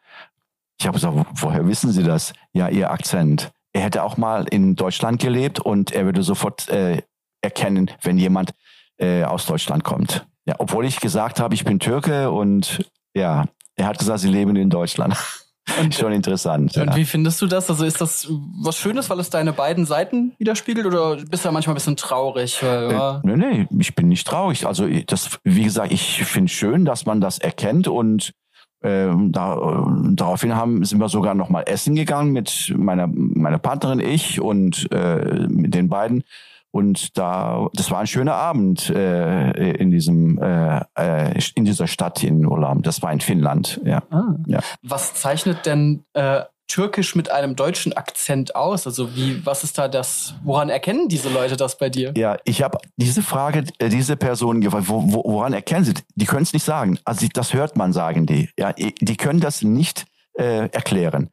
ich 0.81 0.87
habe 0.87 0.97
gesagt, 0.97 1.27
woher 1.35 1.67
wissen 1.69 1.93
Sie 1.93 2.03
das? 2.03 2.33
Ja, 2.53 2.69
Ihr 2.69 2.91
Akzent. 2.91 3.53
Er 3.73 3.83
hätte 3.83 4.03
auch 4.03 4.17
mal 4.17 4.47
in 4.49 4.77
Deutschland 4.77 5.21
gelebt 5.21 5.61
und 5.61 5.93
er 5.93 6.05
würde 6.05 6.23
sofort 6.23 6.69
äh, 6.69 7.03
erkennen, 7.43 7.91
wenn 8.03 8.19
jemand 8.19 8.53
äh, 8.99 9.25
aus 9.25 9.47
Deutschland 9.47 9.85
kommt. 9.85 10.27
Ja, 10.47 10.55
obwohl 10.59 10.85
ich 10.85 11.01
gesagt 11.01 11.41
habe, 11.41 11.55
ich 11.55 11.65
bin 11.65 11.81
Türke 11.81 12.31
und 12.31 12.91
ja, 13.15 13.47
er 13.77 13.87
hat 13.87 13.99
gesagt, 13.99 14.21
sie 14.21 14.29
leben 14.29 14.57
in 14.57 14.71
Deutschland. 14.71 15.17
Und, 15.81 15.95
Schon 15.95 16.13
interessant. 16.13 16.77
Und 16.77 16.89
ja. 16.89 16.97
wie 16.97 17.05
findest 17.05 17.41
du 17.41 17.47
das? 17.47 17.71
Also 17.71 17.85
ist 17.85 18.01
das 18.01 18.29
was 18.63 18.77
Schönes, 18.77 19.09
weil 19.09 19.19
es 19.19 19.31
deine 19.31 19.53
beiden 19.53 19.87
Seiten 19.87 20.33
widerspiegelt 20.39 20.87
oder 20.87 21.17
bist 21.17 21.45
du 21.45 21.49
da 21.49 21.53
manchmal 21.53 21.73
ein 21.73 21.77
bisschen 21.77 21.97
traurig? 21.97 22.63
Weil, 22.63 22.91
äh, 22.91 23.21
nee, 23.23 23.37
nee, 23.37 23.69
ich 23.79 23.95
bin 23.95 24.09
nicht 24.09 24.27
traurig. 24.27 24.67
Also 24.67 24.87
das, 25.07 25.39
wie 25.43 25.65
gesagt, 25.65 25.91
ich 25.93 26.23
finde 26.25 26.53
schön, 26.53 26.85
dass 26.85 27.07
man 27.07 27.21
das 27.21 27.39
erkennt 27.39 27.89
und 27.89 28.35
äh, 28.83 29.09
da, 29.31 29.87
daraufhin 30.11 30.55
haben, 30.55 30.85
sind 30.85 30.99
wir 30.99 31.09
sogar 31.09 31.35
noch 31.35 31.49
mal 31.49 31.63
essen 31.63 31.95
gegangen 31.95 32.33
mit 32.33 32.73
meiner, 32.77 33.07
meiner 33.07 33.59
Partnerin, 33.59 34.01
ich 34.01 34.41
und 34.41 34.91
äh, 34.93 35.47
mit 35.49 35.75
den 35.75 35.89
beiden. 35.89 36.25
Und 36.75 37.17
da, 37.17 37.69
das 37.75 37.93
war 37.93 38.01
ein 38.01 38.09
schöner 38.09 38.35
Abend 38.35 38.91
äh, 38.91 39.75
in 39.75 39.93
diesem, 39.93 40.43
äh, 40.43 40.81
äh, 40.99 41.41
in 41.55 41.65
dieser 41.65 41.87
Stadt 41.87 42.25
in 42.25 42.45
Ulam. 42.45 42.83
Das 42.83 43.01
war 43.01 43.13
in 43.13 43.21
Finnland. 43.21 43.81
Ja. 43.85 44.03
Ah. 44.11 44.35
ja. 44.49 44.59
Was 44.83 45.15
zeichnet 45.15 45.67
denn 45.67 46.03
äh, 46.15 46.41
Türkisch 46.67 47.15
mit 47.15 47.31
einem 47.31 47.55
deutschen 47.55 47.93
Akzent 47.93 48.57
aus? 48.57 48.89
Also 48.89 49.15
wie, 49.15 49.47
was 49.47 49.63
ist 49.63 49.79
da 49.79 49.87
das? 49.87 50.35
Woran 50.43 50.69
erkennen 50.69 51.09
diese 51.09 51.29
Leute 51.29 51.57
das 51.57 51.79
bei 51.79 51.91
dir? 51.91 52.13
Ja, 52.17 52.39
ich 52.45 52.61
habe 52.61 52.79
diese 52.97 53.23
Frage, 53.23 53.63
äh, 53.79 53.89
diese 53.89 54.17
Person 54.17 54.61
gefragt, 54.61 54.89
wo, 54.89 55.01
wo, 55.13 55.23
woran 55.25 55.53
erkennen 55.53 55.85
sie? 55.85 55.95
Die 56.17 56.27
können 56.27 56.43
es 56.43 56.53
nicht 56.53 56.65
sagen. 56.65 56.99
Also 57.05 57.25
das 57.33 57.55
hört 57.55 57.77
man, 57.77 57.93
sagen 57.93 58.27
die. 58.27 58.51
Ja, 58.59 58.73
die 58.73 59.17
können 59.17 59.39
das 59.39 59.63
nicht 59.63 60.07
äh, 60.37 60.69
erklären. 60.71 61.31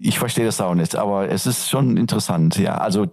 Ich 0.00 0.18
verstehe 0.18 0.46
das 0.46 0.62
auch 0.62 0.74
nicht, 0.74 0.96
aber 0.96 1.28
es 1.28 1.44
ist 1.44 1.68
schon 1.68 1.98
interessant. 1.98 2.56
Ja, 2.56 2.78
also 2.78 3.08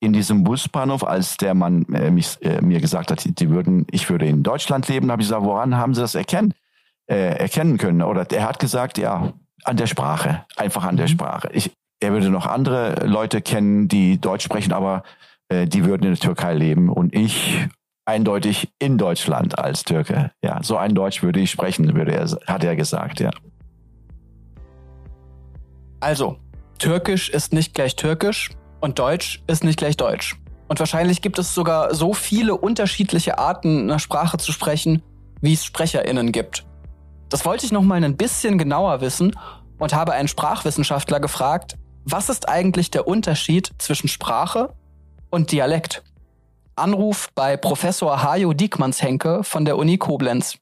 in 0.00 0.12
diesem 0.12 0.44
Busbahnhof, 0.44 1.04
als 1.04 1.36
der 1.36 1.54
Mann 1.54 1.86
äh, 1.92 2.10
mich, 2.10 2.38
äh, 2.42 2.60
mir 2.60 2.80
gesagt 2.80 3.10
hat, 3.10 3.24
die 3.24 3.50
würden, 3.50 3.86
ich 3.90 4.10
würde 4.10 4.26
in 4.26 4.42
Deutschland 4.42 4.88
leben, 4.88 5.10
habe 5.10 5.22
ich 5.22 5.28
gesagt, 5.28 5.44
woran 5.44 5.76
haben 5.76 5.94
Sie 5.94 6.00
das 6.00 6.14
erkennen, 6.14 6.54
äh, 7.06 7.38
erkennen 7.38 7.78
können? 7.78 8.02
Oder 8.02 8.30
er 8.30 8.46
hat 8.46 8.58
gesagt, 8.58 8.98
ja, 8.98 9.32
an 9.64 9.76
der 9.76 9.86
Sprache, 9.86 10.44
einfach 10.56 10.84
an 10.84 10.96
der 10.96 11.06
mhm. 11.06 11.12
Sprache. 11.12 11.48
Ich, 11.52 11.72
er 12.00 12.12
würde 12.12 12.30
noch 12.30 12.46
andere 12.46 13.06
Leute 13.06 13.40
kennen, 13.40 13.88
die 13.88 14.20
Deutsch 14.20 14.44
sprechen, 14.44 14.72
aber 14.72 15.02
äh, 15.48 15.66
die 15.66 15.84
würden 15.84 16.04
in 16.04 16.10
der 16.10 16.20
Türkei 16.20 16.54
leben 16.54 16.90
und 16.90 17.14
ich 17.14 17.66
eindeutig 18.04 18.68
in 18.78 18.98
Deutschland 18.98 19.58
als 19.58 19.82
Türke. 19.82 20.30
Ja, 20.42 20.62
so 20.62 20.76
ein 20.76 20.94
Deutsch 20.94 21.22
würde 21.22 21.40
ich 21.40 21.50
sprechen, 21.50 21.94
würde 21.96 22.12
er, 22.12 22.28
hat 22.46 22.62
er 22.62 22.76
gesagt, 22.76 23.20
ja. 23.20 23.30
Also, 26.00 26.38
Türkisch 26.78 27.30
ist 27.30 27.54
nicht 27.54 27.74
gleich 27.74 27.96
Türkisch 27.96 28.50
und 28.80 28.98
Deutsch 28.98 29.42
ist 29.46 29.64
nicht 29.64 29.78
gleich 29.78 29.96
Deutsch. 29.96 30.36
Und 30.68 30.80
wahrscheinlich 30.80 31.22
gibt 31.22 31.38
es 31.38 31.54
sogar 31.54 31.94
so 31.94 32.12
viele 32.12 32.56
unterschiedliche 32.56 33.38
Arten, 33.38 33.90
eine 33.90 33.98
Sprache 33.98 34.36
zu 34.36 34.52
sprechen, 34.52 35.02
wie 35.40 35.52
es 35.52 35.64
SprecherInnen 35.64 36.32
gibt. 36.32 36.64
Das 37.28 37.44
wollte 37.44 37.66
ich 37.66 37.72
noch 37.72 37.82
mal 37.82 38.02
ein 38.02 38.16
bisschen 38.16 38.58
genauer 38.58 39.00
wissen 39.00 39.36
und 39.78 39.94
habe 39.94 40.12
einen 40.12 40.28
Sprachwissenschaftler 40.28 41.20
gefragt, 41.20 41.76
was 42.04 42.28
ist 42.28 42.48
eigentlich 42.48 42.90
der 42.90 43.06
Unterschied 43.08 43.72
zwischen 43.78 44.08
Sprache 44.08 44.74
und 45.30 45.50
Dialekt? 45.52 46.02
Anruf 46.76 47.30
bei 47.34 47.56
Professor 47.56 48.22
Hajo 48.22 48.52
Diekmannshenke 48.52 49.42
von 49.42 49.64
der 49.64 49.76
Uni 49.76 49.98
Koblenz. 49.98 50.58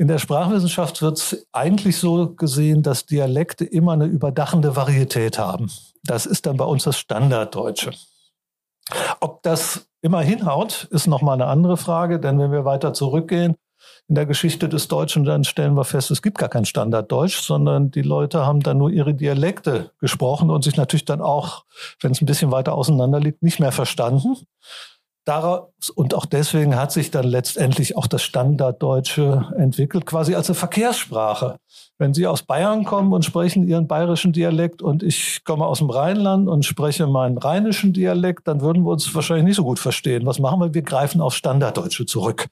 In 0.00 0.08
der 0.08 0.16
Sprachwissenschaft 0.16 1.02
wird 1.02 1.18
es 1.18 1.46
eigentlich 1.52 1.98
so 1.98 2.30
gesehen, 2.30 2.82
dass 2.82 3.04
Dialekte 3.04 3.66
immer 3.66 3.92
eine 3.92 4.06
überdachende 4.06 4.74
Varietät 4.74 5.38
haben. 5.38 5.70
Das 6.04 6.24
ist 6.24 6.46
dann 6.46 6.56
bei 6.56 6.64
uns 6.64 6.84
das 6.84 6.98
Standarddeutsche. 6.98 7.90
Ob 9.20 9.42
das 9.42 9.90
immer 10.00 10.22
hinhaut, 10.22 10.88
ist 10.90 11.06
nochmal 11.06 11.34
eine 11.34 11.48
andere 11.48 11.76
Frage, 11.76 12.18
denn 12.18 12.38
wenn 12.38 12.50
wir 12.50 12.64
weiter 12.64 12.94
zurückgehen 12.94 13.56
in 14.08 14.14
der 14.14 14.24
Geschichte 14.24 14.70
des 14.70 14.88
Deutschen, 14.88 15.24
dann 15.24 15.44
stellen 15.44 15.74
wir 15.74 15.84
fest, 15.84 16.10
es 16.10 16.22
gibt 16.22 16.38
gar 16.38 16.48
kein 16.48 16.64
Standarddeutsch, 16.64 17.42
sondern 17.42 17.90
die 17.90 18.00
Leute 18.00 18.46
haben 18.46 18.60
dann 18.60 18.78
nur 18.78 18.88
ihre 18.88 19.12
Dialekte 19.12 19.90
gesprochen 19.98 20.48
und 20.48 20.64
sich 20.64 20.78
natürlich 20.78 21.04
dann 21.04 21.20
auch, 21.20 21.66
wenn 22.00 22.12
es 22.12 22.22
ein 22.22 22.26
bisschen 22.26 22.52
weiter 22.52 22.72
auseinander 22.72 23.20
liegt, 23.20 23.42
nicht 23.42 23.60
mehr 23.60 23.70
verstanden. 23.70 24.38
Daraus, 25.26 25.90
und 25.94 26.14
auch 26.14 26.24
deswegen 26.24 26.76
hat 26.76 26.92
sich 26.92 27.10
dann 27.10 27.26
letztendlich 27.26 27.96
auch 27.96 28.06
das 28.06 28.22
Standarddeutsche 28.22 29.52
entwickelt, 29.56 30.06
quasi 30.06 30.34
als 30.34 30.48
eine 30.48 30.54
Verkehrssprache. 30.54 31.56
Wenn 31.98 32.14
Sie 32.14 32.26
aus 32.26 32.42
Bayern 32.42 32.84
kommen 32.84 33.12
und 33.12 33.24
sprechen 33.24 33.68
Ihren 33.68 33.86
bayerischen 33.86 34.32
Dialekt 34.32 34.80
und 34.80 35.02
ich 35.02 35.44
komme 35.44 35.66
aus 35.66 35.78
dem 35.78 35.90
Rheinland 35.90 36.48
und 36.48 36.64
spreche 36.64 37.06
meinen 37.06 37.36
rheinischen 37.36 37.92
Dialekt, 37.92 38.48
dann 38.48 38.62
würden 38.62 38.84
wir 38.84 38.92
uns 38.92 39.14
wahrscheinlich 39.14 39.44
nicht 39.44 39.56
so 39.56 39.64
gut 39.64 39.78
verstehen. 39.78 40.24
Was 40.24 40.38
machen 40.38 40.60
wir? 40.60 40.72
Wir 40.72 40.82
greifen 40.82 41.20
auf 41.20 41.34
Standarddeutsche 41.34 42.06
zurück. 42.06 42.46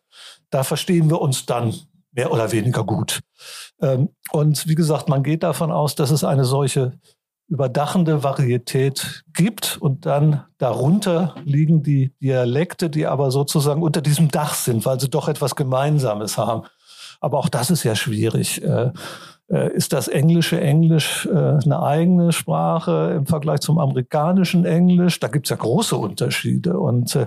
Da 0.50 0.62
verstehen 0.62 1.08
wir 1.08 1.22
uns 1.22 1.46
dann 1.46 1.74
mehr 2.12 2.30
oder 2.32 2.52
weniger 2.52 2.84
gut. 2.84 3.20
Ähm, 3.80 4.10
und 4.30 4.68
wie 4.68 4.74
gesagt, 4.74 5.08
man 5.08 5.22
geht 5.22 5.42
davon 5.42 5.72
aus, 5.72 5.94
dass 5.94 6.10
es 6.10 6.24
eine 6.24 6.44
solche 6.44 6.92
überdachende 7.48 8.22
Varietät 8.22 9.24
gibt 9.34 9.78
und 9.80 10.04
dann 10.04 10.44
darunter 10.58 11.34
liegen 11.44 11.82
die 11.82 12.12
Dialekte, 12.20 12.90
die 12.90 13.06
aber 13.06 13.30
sozusagen 13.30 13.82
unter 13.82 14.02
diesem 14.02 14.28
Dach 14.30 14.54
sind, 14.54 14.84
weil 14.84 15.00
sie 15.00 15.08
doch 15.08 15.28
etwas 15.28 15.56
Gemeinsames 15.56 16.36
haben. 16.36 16.64
Aber 17.20 17.38
auch 17.38 17.48
das 17.48 17.70
ist 17.70 17.84
ja 17.84 17.96
schwierig. 17.96 18.62
Äh, 18.62 18.92
äh, 19.50 19.72
ist 19.74 19.94
das 19.94 20.08
englische 20.08 20.60
Englisch 20.60 21.26
äh, 21.26 21.36
eine 21.36 21.82
eigene 21.82 22.32
Sprache 22.32 23.14
im 23.16 23.26
Vergleich 23.26 23.60
zum 23.60 23.78
amerikanischen 23.78 24.66
Englisch? 24.66 25.18
Da 25.18 25.28
gibt 25.28 25.46
es 25.46 25.50
ja 25.50 25.56
große 25.56 25.96
Unterschiede. 25.96 26.78
Und 26.78 27.18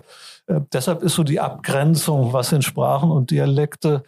deshalb 0.73 1.01
ist 1.01 1.15
so 1.15 1.23
die 1.23 1.39
Abgrenzung, 1.39 2.33
was 2.33 2.49
sind 2.49 2.63
Sprachen 2.63 3.11
und 3.11 3.31
Dialekte, 3.31 4.03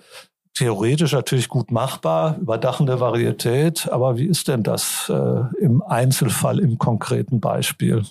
theoretisch 0.54 1.14
natürlich 1.14 1.50
gut 1.50 1.72
machbar, 1.72 2.38
überdachende 2.38 3.00
Varietät. 3.00 3.90
Aber 3.92 4.18
wie 4.18 4.26
ist 4.26 4.48
denn 4.48 4.64
das 4.64 5.10
äh, 5.10 5.42
im 5.60 5.82
Einzelfall, 5.82 6.60
im 6.60 6.78
konkreten 6.78 7.40
Beispiel? 7.40 8.04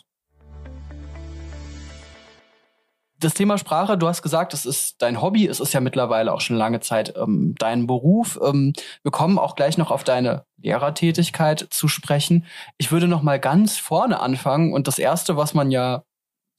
Das 3.22 3.34
Thema 3.34 3.56
Sprache, 3.56 3.96
du 3.96 4.08
hast 4.08 4.22
gesagt, 4.22 4.52
es 4.52 4.66
ist 4.66 5.00
dein 5.00 5.22
Hobby, 5.22 5.46
es 5.46 5.61
ist 5.61 5.72
ja 5.72 5.80
mittlerweile 5.80 6.32
auch 6.32 6.40
schon 6.40 6.56
lange 6.56 6.80
Zeit 6.80 7.14
ähm, 7.16 7.54
dein 7.56 7.87
Beruf. 7.87 8.40
Ähm, 8.42 8.72
wir 9.04 9.12
kommen 9.12 9.38
auch 9.38 9.54
gleich 9.54 9.78
noch 9.78 9.92
auf 9.92 10.02
deine 10.02 10.44
Lehrertätigkeit 10.61 11.68
zu 11.70 11.87
sprechen. 11.87 12.44
Ich 12.78 12.90
würde 12.90 13.06
noch 13.06 13.22
mal 13.22 13.38
ganz 13.38 13.78
vorne 13.78 14.18
anfangen 14.18 14.72
und 14.72 14.88
das 14.88 14.99
erste, 14.99 15.37
was 15.37 15.54
man 15.54 15.70
ja 15.70 16.02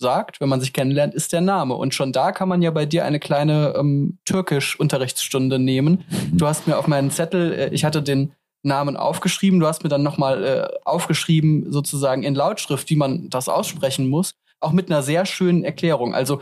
sagt, 0.03 0.39
wenn 0.39 0.49
man 0.49 0.59
sich 0.59 0.73
kennenlernt, 0.73 1.15
ist 1.15 1.33
der 1.33 1.41
Name. 1.41 1.73
Und 1.73 1.95
schon 1.95 2.11
da 2.11 2.31
kann 2.31 2.47
man 2.47 2.61
ja 2.61 2.69
bei 2.69 2.85
dir 2.85 3.05
eine 3.05 3.19
kleine 3.19 3.73
ähm, 3.75 4.19
Türkisch-Unterrichtsstunde 4.25 5.57
nehmen. 5.57 6.03
Mhm. 6.07 6.37
Du 6.37 6.45
hast 6.45 6.67
mir 6.67 6.77
auf 6.77 6.87
meinen 6.87 7.09
Zettel, 7.09 7.53
äh, 7.53 7.69
ich 7.69 7.83
hatte 7.85 8.03
den 8.03 8.33
Namen 8.61 8.95
aufgeschrieben, 8.95 9.59
du 9.59 9.67
hast 9.67 9.83
mir 9.83 9.89
dann 9.89 10.03
nochmal 10.03 10.43
äh, 10.43 10.67
aufgeschrieben, 10.85 11.71
sozusagen 11.71 12.23
in 12.23 12.35
Lautschrift, 12.35 12.89
wie 12.91 12.95
man 12.95 13.29
das 13.29 13.49
aussprechen 13.49 14.07
muss, 14.07 14.35
auch 14.59 14.71
mit 14.71 14.91
einer 14.91 15.01
sehr 15.01 15.25
schönen 15.25 15.63
Erklärung. 15.63 16.13
Also, 16.13 16.41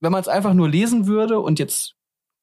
wenn 0.00 0.12
man 0.12 0.20
es 0.20 0.28
einfach 0.28 0.52
nur 0.52 0.68
lesen 0.68 1.06
würde 1.06 1.40
und 1.40 1.58
jetzt 1.58 1.94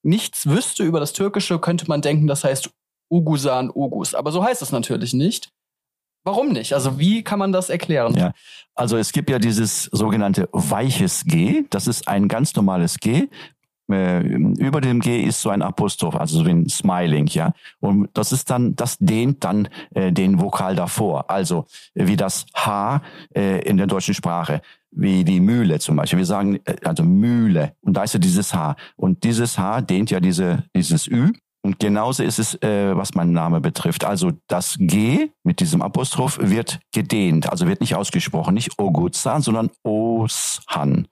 nichts 0.01 0.47
wüsste 0.47 0.83
über 0.83 0.99
das 0.99 1.13
Türkische, 1.13 1.59
könnte 1.59 1.85
man 1.87 2.01
denken, 2.01 2.27
das 2.27 2.43
heißt 2.43 2.71
Ugusan 3.11 3.69
Ugus. 3.73 4.15
Aber 4.15 4.31
so 4.31 4.43
heißt 4.43 4.61
es 4.61 4.71
natürlich 4.71 5.13
nicht. 5.13 5.51
Warum 6.23 6.49
nicht? 6.49 6.73
Also 6.73 6.99
wie 6.99 7.23
kann 7.23 7.39
man 7.39 7.51
das 7.51 7.69
erklären? 7.69 8.15
Ja, 8.15 8.31
also 8.75 8.97
es 8.97 9.11
gibt 9.11 9.29
ja 9.29 9.39
dieses 9.39 9.85
sogenannte 9.85 10.47
weiches 10.51 11.25
G. 11.25 11.63
Das 11.69 11.87
ist 11.87 12.07
ein 12.07 12.27
ganz 12.27 12.55
normales 12.55 12.97
G. 12.97 13.27
Äh, 13.91 14.21
über 14.21 14.79
dem 14.79 15.01
G 15.01 15.21
ist 15.21 15.41
so 15.41 15.49
ein 15.49 15.61
Apostroph, 15.61 16.15
also 16.15 16.41
so 16.41 16.49
ein 16.49 16.69
Smiling, 16.69 17.27
ja. 17.27 17.53
Und 17.79 18.09
das 18.13 18.31
ist 18.31 18.49
dann, 18.49 18.75
das 18.75 18.97
dehnt 18.99 19.43
dann 19.43 19.67
äh, 19.93 20.11
den 20.11 20.39
Vokal 20.39 20.75
davor. 20.75 21.29
Also 21.29 21.65
wie 21.93 22.15
das 22.15 22.45
H 22.55 23.01
äh, 23.35 23.59
in 23.67 23.77
der 23.77 23.87
deutschen 23.87 24.13
Sprache, 24.13 24.61
wie 24.91 25.25
die 25.25 25.41
Mühle 25.41 25.79
zum 25.79 25.97
Beispiel. 25.97 26.19
Wir 26.19 26.25
sagen 26.25 26.59
äh, 26.63 26.75
also 26.85 27.03
Mühle 27.03 27.75
und 27.81 27.97
da 27.97 28.03
ist 28.03 28.13
ja 28.13 28.19
dieses 28.19 28.53
H 28.53 28.75
und 28.95 29.23
dieses 29.23 29.57
H 29.57 29.81
dehnt 29.81 30.11
ja 30.11 30.19
diese 30.21 30.63
dieses 30.75 31.07
Ü 31.07 31.33
und 31.65 31.79
genauso 31.79 32.23
ist 32.23 32.39
es, 32.39 32.61
äh, 32.61 32.95
was 32.95 33.13
mein 33.13 33.31
Name 33.31 33.61
betrifft. 33.61 34.03
Also 34.03 34.33
das 34.47 34.75
G 34.79 35.29
mit 35.43 35.61
diesem 35.61 35.81
Apostroph 35.81 36.37
wird 36.41 36.81
gedehnt, 36.91 37.49
also 37.49 37.67
wird 37.67 37.79
nicht 37.79 37.95
ausgesprochen, 37.95 38.53
nicht 38.53 38.77
Oguzan, 38.77 39.41
sondern 39.41 39.69
Oshan. 39.81 41.07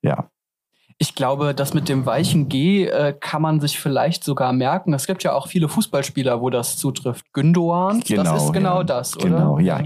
Ja. 0.00 0.28
Ich 0.98 1.16
glaube, 1.16 1.52
das 1.52 1.74
mit 1.74 1.88
dem 1.88 2.06
weichen 2.06 2.48
G 2.48 2.86
äh, 2.86 3.12
kann 3.18 3.42
man 3.42 3.58
sich 3.58 3.80
vielleicht 3.80 4.22
sogar 4.22 4.52
merken. 4.52 4.94
Es 4.94 5.08
gibt 5.08 5.24
ja 5.24 5.32
auch 5.32 5.48
viele 5.48 5.68
Fußballspieler, 5.68 6.40
wo 6.40 6.48
das 6.48 6.76
zutrifft. 6.76 7.32
Gündoan, 7.32 8.02
genau, 8.06 8.22
das 8.22 8.44
ist 8.44 8.52
genau 8.52 8.78
ja. 8.78 8.84
das, 8.84 9.16
oder? 9.16 9.24
Genau, 9.24 9.58
ja. 9.58 9.82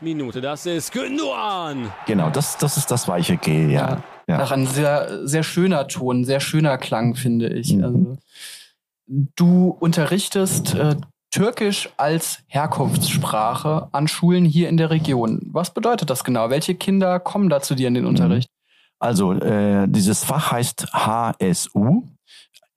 Minute, 0.00 0.40
das 0.40 0.64
ist 0.64 0.90
Gündoan. 0.90 1.92
Genau, 2.06 2.30
das, 2.30 2.56
das 2.56 2.78
ist 2.78 2.90
das 2.90 3.06
weiche 3.08 3.36
G, 3.36 3.66
ja. 3.66 3.70
ja. 3.70 4.02
ja. 4.26 4.40
Ach, 4.40 4.52
ein 4.52 4.66
sehr, 4.66 5.26
sehr 5.26 5.42
schöner 5.42 5.86
Ton, 5.86 6.24
sehr 6.24 6.40
schöner 6.40 6.78
Klang, 6.78 7.14
finde 7.14 7.48
ich. 7.48 7.74
Mhm. 7.74 7.84
Also. 7.84 8.16
Du 9.06 9.76
unterrichtest 9.78 10.74
äh, 10.74 10.96
Türkisch 11.30 11.90
als 11.96 12.40
Herkunftssprache 12.48 13.88
an 13.92 14.08
Schulen 14.08 14.44
hier 14.44 14.68
in 14.68 14.76
der 14.76 14.90
Region. 14.90 15.40
Was 15.52 15.72
bedeutet 15.72 16.10
das 16.10 16.24
genau? 16.24 16.50
Welche 16.50 16.74
Kinder 16.74 17.20
kommen 17.20 17.48
da 17.48 17.60
zu 17.60 17.74
dir 17.74 17.88
in 17.88 17.94
den 17.94 18.04
mhm. 18.04 18.10
Unterricht? 18.10 18.48
Also 18.98 19.32
äh, 19.32 19.86
dieses 19.88 20.24
Fach 20.24 20.50
heißt 20.50 20.88
HSU, 20.92 22.04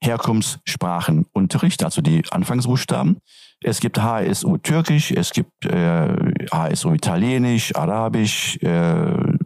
Herkunftssprachenunterricht, 0.02 1.82
also 1.84 2.02
die 2.02 2.22
Anfangsbuchstaben. 2.30 3.18
Es 3.62 3.80
gibt 3.80 4.00
HSU 4.00 4.58
Türkisch, 4.58 5.10
es 5.10 5.32
gibt 5.32 5.66
äh, 5.66 6.08
HSU 6.52 6.92
Italienisch, 6.92 7.74
Arabisch, 7.74 8.56
äh, 8.62 9.38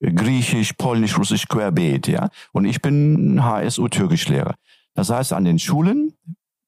Griechisch, 0.00 0.72
Polnisch, 0.74 1.16
Russisch, 1.16 1.46
Querbeet, 1.48 2.08
ja. 2.08 2.28
Und 2.52 2.64
ich 2.64 2.82
bin 2.82 3.42
HSU 3.44 3.88
Türkischlehrer. 3.88 4.54
Das 4.94 5.10
heißt, 5.10 5.32
an 5.32 5.44
den 5.44 5.58
Schulen, 5.58 6.12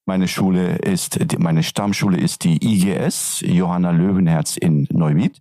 meine 0.07 0.29
Schule 0.29 0.77
ist, 0.77 1.19
meine 1.39 1.63
Stammschule 1.63 2.19
ist 2.19 2.45
die 2.45 2.59
IGS, 2.63 3.43
Johanna 3.47 3.91
Löwenherz 3.91 4.57
in 4.57 4.87
Neuwied. 4.91 5.41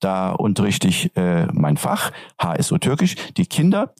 Da 0.00 0.32
unterrichte 0.32 0.88
ich 0.88 1.16
äh, 1.16 1.46
mein 1.52 1.78
Fach, 1.78 2.12
HSO 2.40 2.78
Türkisch. 2.78 3.16
Die 3.36 3.46
Kinder, 3.46 3.94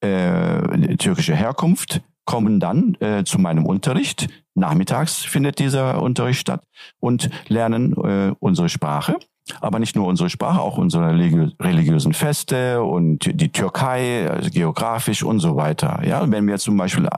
äh, 0.00 0.96
türkische 0.96 1.34
Herkunft, 1.34 2.02
kommen 2.26 2.60
dann 2.60 2.96
äh, 3.00 3.24
zu 3.24 3.38
meinem 3.38 3.64
Unterricht. 3.64 4.28
Nachmittags 4.54 5.24
findet 5.24 5.58
dieser 5.58 6.02
Unterricht 6.02 6.40
statt 6.40 6.64
und 7.00 7.30
lernen 7.48 7.92
äh, 7.92 8.34
unsere 8.40 8.68
Sprache. 8.68 9.16
Aber 9.60 9.78
nicht 9.78 9.94
nur 9.94 10.06
unsere 10.06 10.28
Sprache, 10.28 10.60
auch 10.60 10.76
unsere 10.76 11.12
religiösen 11.14 12.12
Feste 12.12 12.82
und 12.82 13.30
die 13.40 13.52
Türkei, 13.52 14.28
also 14.28 14.50
geografisch 14.50 15.22
und 15.22 15.38
so 15.38 15.54
weiter. 15.54 16.00
Ja, 16.04 16.28
wenn 16.28 16.48
wir 16.48 16.58
zum 16.58 16.76
Beispiel 16.76 17.08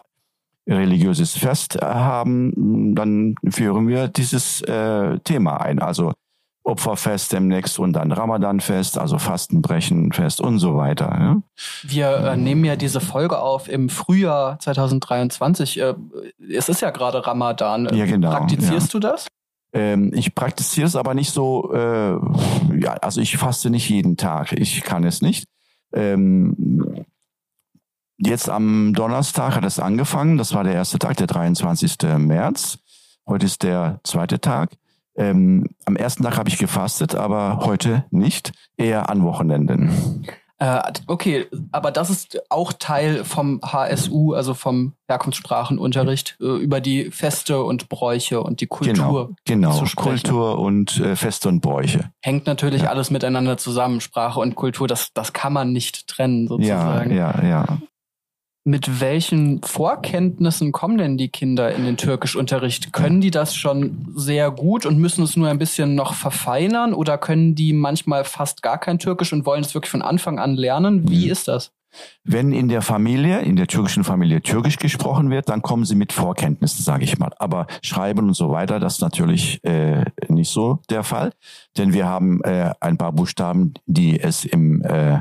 religiöses 0.68 1.36
Fest 1.36 1.80
haben, 1.80 2.94
dann 2.94 3.34
führen 3.48 3.88
wir 3.88 4.08
dieses 4.08 4.60
äh, 4.62 5.18
Thema 5.20 5.60
ein. 5.60 5.78
Also 5.78 6.12
Opferfest 6.68 7.32
demnächst 7.32 7.78
und 7.78 7.94
dann 7.94 8.12
Ramadanfest, 8.12 8.98
also 8.98 9.18
Fastenbrechenfest 9.18 10.40
und 10.40 10.58
so 10.58 10.76
weiter. 10.76 11.06
Ja? 11.18 11.42
Wir 11.82 12.10
äh, 12.10 12.36
nehmen 12.36 12.64
ja 12.64 12.76
diese 12.76 13.00
Folge 13.00 13.38
auf 13.38 13.68
im 13.68 13.88
Frühjahr 13.88 14.58
2023. 14.58 15.80
Äh, 15.80 15.94
es 16.52 16.68
ist 16.68 16.82
ja 16.82 16.90
gerade 16.90 17.26
Ramadan. 17.26 17.88
Ja, 17.94 18.04
genau. 18.04 18.30
Praktizierst 18.30 18.92
ja. 18.92 19.00
du 19.00 19.08
das? 19.08 19.26
Ähm, 19.72 20.12
ich 20.14 20.34
praktiziere 20.34 20.86
es 20.86 20.96
aber 20.96 21.14
nicht 21.14 21.30
so, 21.30 21.72
äh, 21.72 22.18
ja, 22.78 22.92
also 23.00 23.20
ich 23.20 23.36
faste 23.38 23.70
nicht 23.70 23.88
jeden 23.88 24.16
Tag. 24.16 24.52
Ich 24.52 24.82
kann 24.82 25.04
es 25.04 25.22
nicht. 25.22 25.46
Ähm, 25.92 27.06
jetzt 28.18 28.50
am 28.50 28.92
Donnerstag 28.94 29.54
hat 29.54 29.64
es 29.64 29.78
angefangen. 29.78 30.36
Das 30.36 30.54
war 30.54 30.64
der 30.64 30.74
erste 30.74 30.98
Tag, 30.98 31.16
der 31.16 31.26
23. 31.26 31.96
März. 32.18 32.78
Heute 33.26 33.46
ist 33.46 33.62
der 33.62 34.00
zweite 34.04 34.40
Tag. 34.40 34.70
Ähm, 35.16 35.66
am 35.84 35.96
ersten 35.96 36.22
Tag 36.22 36.36
habe 36.36 36.48
ich 36.48 36.58
gefastet, 36.58 37.14
aber 37.14 37.60
heute 37.64 38.04
nicht, 38.10 38.52
eher 38.76 39.10
an 39.10 39.24
Wochenenden. 39.24 40.24
Äh, 40.60 40.80
okay, 41.06 41.46
aber 41.70 41.92
das 41.92 42.10
ist 42.10 42.40
auch 42.50 42.72
Teil 42.72 43.24
vom 43.24 43.60
HSU, 43.62 44.34
also 44.34 44.54
vom 44.54 44.94
Herkunftssprachenunterricht, 45.08 46.36
äh, 46.40 46.44
über 46.44 46.80
die 46.80 47.12
Feste 47.12 47.62
und 47.62 47.88
Bräuche 47.88 48.42
und 48.42 48.60
die 48.60 48.66
Kultur. 48.66 49.34
Genau, 49.44 49.70
genau. 49.70 49.84
Kultur 49.94 50.58
und 50.58 50.98
äh, 50.98 51.14
Feste 51.14 51.48
und 51.48 51.60
Bräuche. 51.60 52.10
Hängt 52.22 52.46
natürlich 52.46 52.82
ja. 52.82 52.90
alles 52.90 53.10
miteinander 53.10 53.56
zusammen, 53.56 54.00
Sprache 54.00 54.40
und 54.40 54.56
Kultur, 54.56 54.88
das, 54.88 55.12
das 55.14 55.32
kann 55.32 55.52
man 55.52 55.72
nicht 55.72 56.08
trennen 56.08 56.48
sozusagen. 56.48 57.14
Ja, 57.14 57.40
ja, 57.40 57.48
ja. 57.48 57.78
Mit 58.68 59.00
welchen 59.00 59.62
Vorkenntnissen 59.62 60.72
kommen 60.72 60.98
denn 60.98 61.16
die 61.16 61.30
Kinder 61.30 61.74
in 61.74 61.86
den 61.86 61.96
Türkischunterricht? 61.96 62.92
Können 62.92 63.22
die 63.22 63.30
das 63.30 63.56
schon 63.56 64.12
sehr 64.14 64.50
gut 64.50 64.84
und 64.84 64.98
müssen 64.98 65.24
es 65.24 65.38
nur 65.38 65.48
ein 65.48 65.56
bisschen 65.56 65.94
noch 65.94 66.12
verfeinern 66.12 66.92
oder 66.92 67.16
können 67.16 67.54
die 67.54 67.72
manchmal 67.72 68.24
fast 68.24 68.62
gar 68.62 68.76
kein 68.76 68.98
Türkisch 68.98 69.32
und 69.32 69.46
wollen 69.46 69.62
es 69.62 69.72
wirklich 69.72 69.90
von 69.90 70.02
Anfang 70.02 70.38
an 70.38 70.54
lernen? 70.54 71.08
Wie 71.08 71.24
mhm. 71.24 71.32
ist 71.32 71.48
das? 71.48 71.72
Wenn 72.24 72.52
in 72.52 72.68
der 72.68 72.82
Familie, 72.82 73.40
in 73.40 73.56
der 73.56 73.66
türkischen 73.66 74.04
Familie 74.04 74.42
Türkisch 74.42 74.76
gesprochen 74.76 75.30
wird, 75.30 75.48
dann 75.48 75.62
kommen 75.62 75.84
sie 75.84 75.94
mit 75.94 76.12
Vorkenntnissen, 76.12 76.84
sage 76.84 77.04
ich 77.04 77.18
mal. 77.18 77.32
Aber 77.38 77.66
Schreiben 77.82 78.28
und 78.28 78.34
so 78.34 78.50
weiter, 78.50 78.80
das 78.80 78.94
ist 78.94 79.00
natürlich 79.00 79.64
äh, 79.64 80.04
nicht 80.28 80.50
so 80.50 80.80
der 80.90 81.04
Fall, 81.04 81.32
denn 81.78 81.92
wir 81.92 82.06
haben 82.06 82.42
äh, 82.42 82.72
ein 82.80 82.98
paar 82.98 83.12
Buchstaben, 83.12 83.74
die 83.86 84.20
es 84.20 84.44
im 84.44 84.82
äh, 84.82 85.20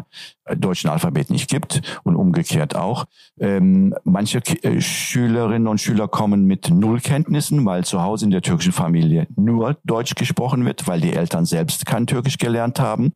deutschen 0.55 0.89
Alphabet 0.89 1.29
nicht 1.29 1.49
gibt 1.49 1.81
und 2.03 2.15
umgekehrt 2.15 2.75
auch. 2.75 3.05
Ähm, 3.39 3.95
manche 4.03 4.39
äh, 4.39 4.81
Schülerinnen 4.81 5.67
und 5.67 5.79
Schüler 5.79 6.07
kommen 6.07 6.45
mit 6.45 6.69
Nullkenntnissen, 6.69 7.65
weil 7.65 7.85
zu 7.85 8.01
Hause 8.01 8.25
in 8.25 8.31
der 8.31 8.41
türkischen 8.41 8.73
Familie 8.73 9.27
nur 9.35 9.77
Deutsch 9.85 10.15
gesprochen 10.15 10.65
wird, 10.65 10.87
weil 10.87 10.99
die 10.99 11.13
Eltern 11.13 11.45
selbst 11.45 11.85
kein 11.85 12.07
Türkisch 12.07 12.37
gelernt 12.37 12.79
haben 12.79 13.13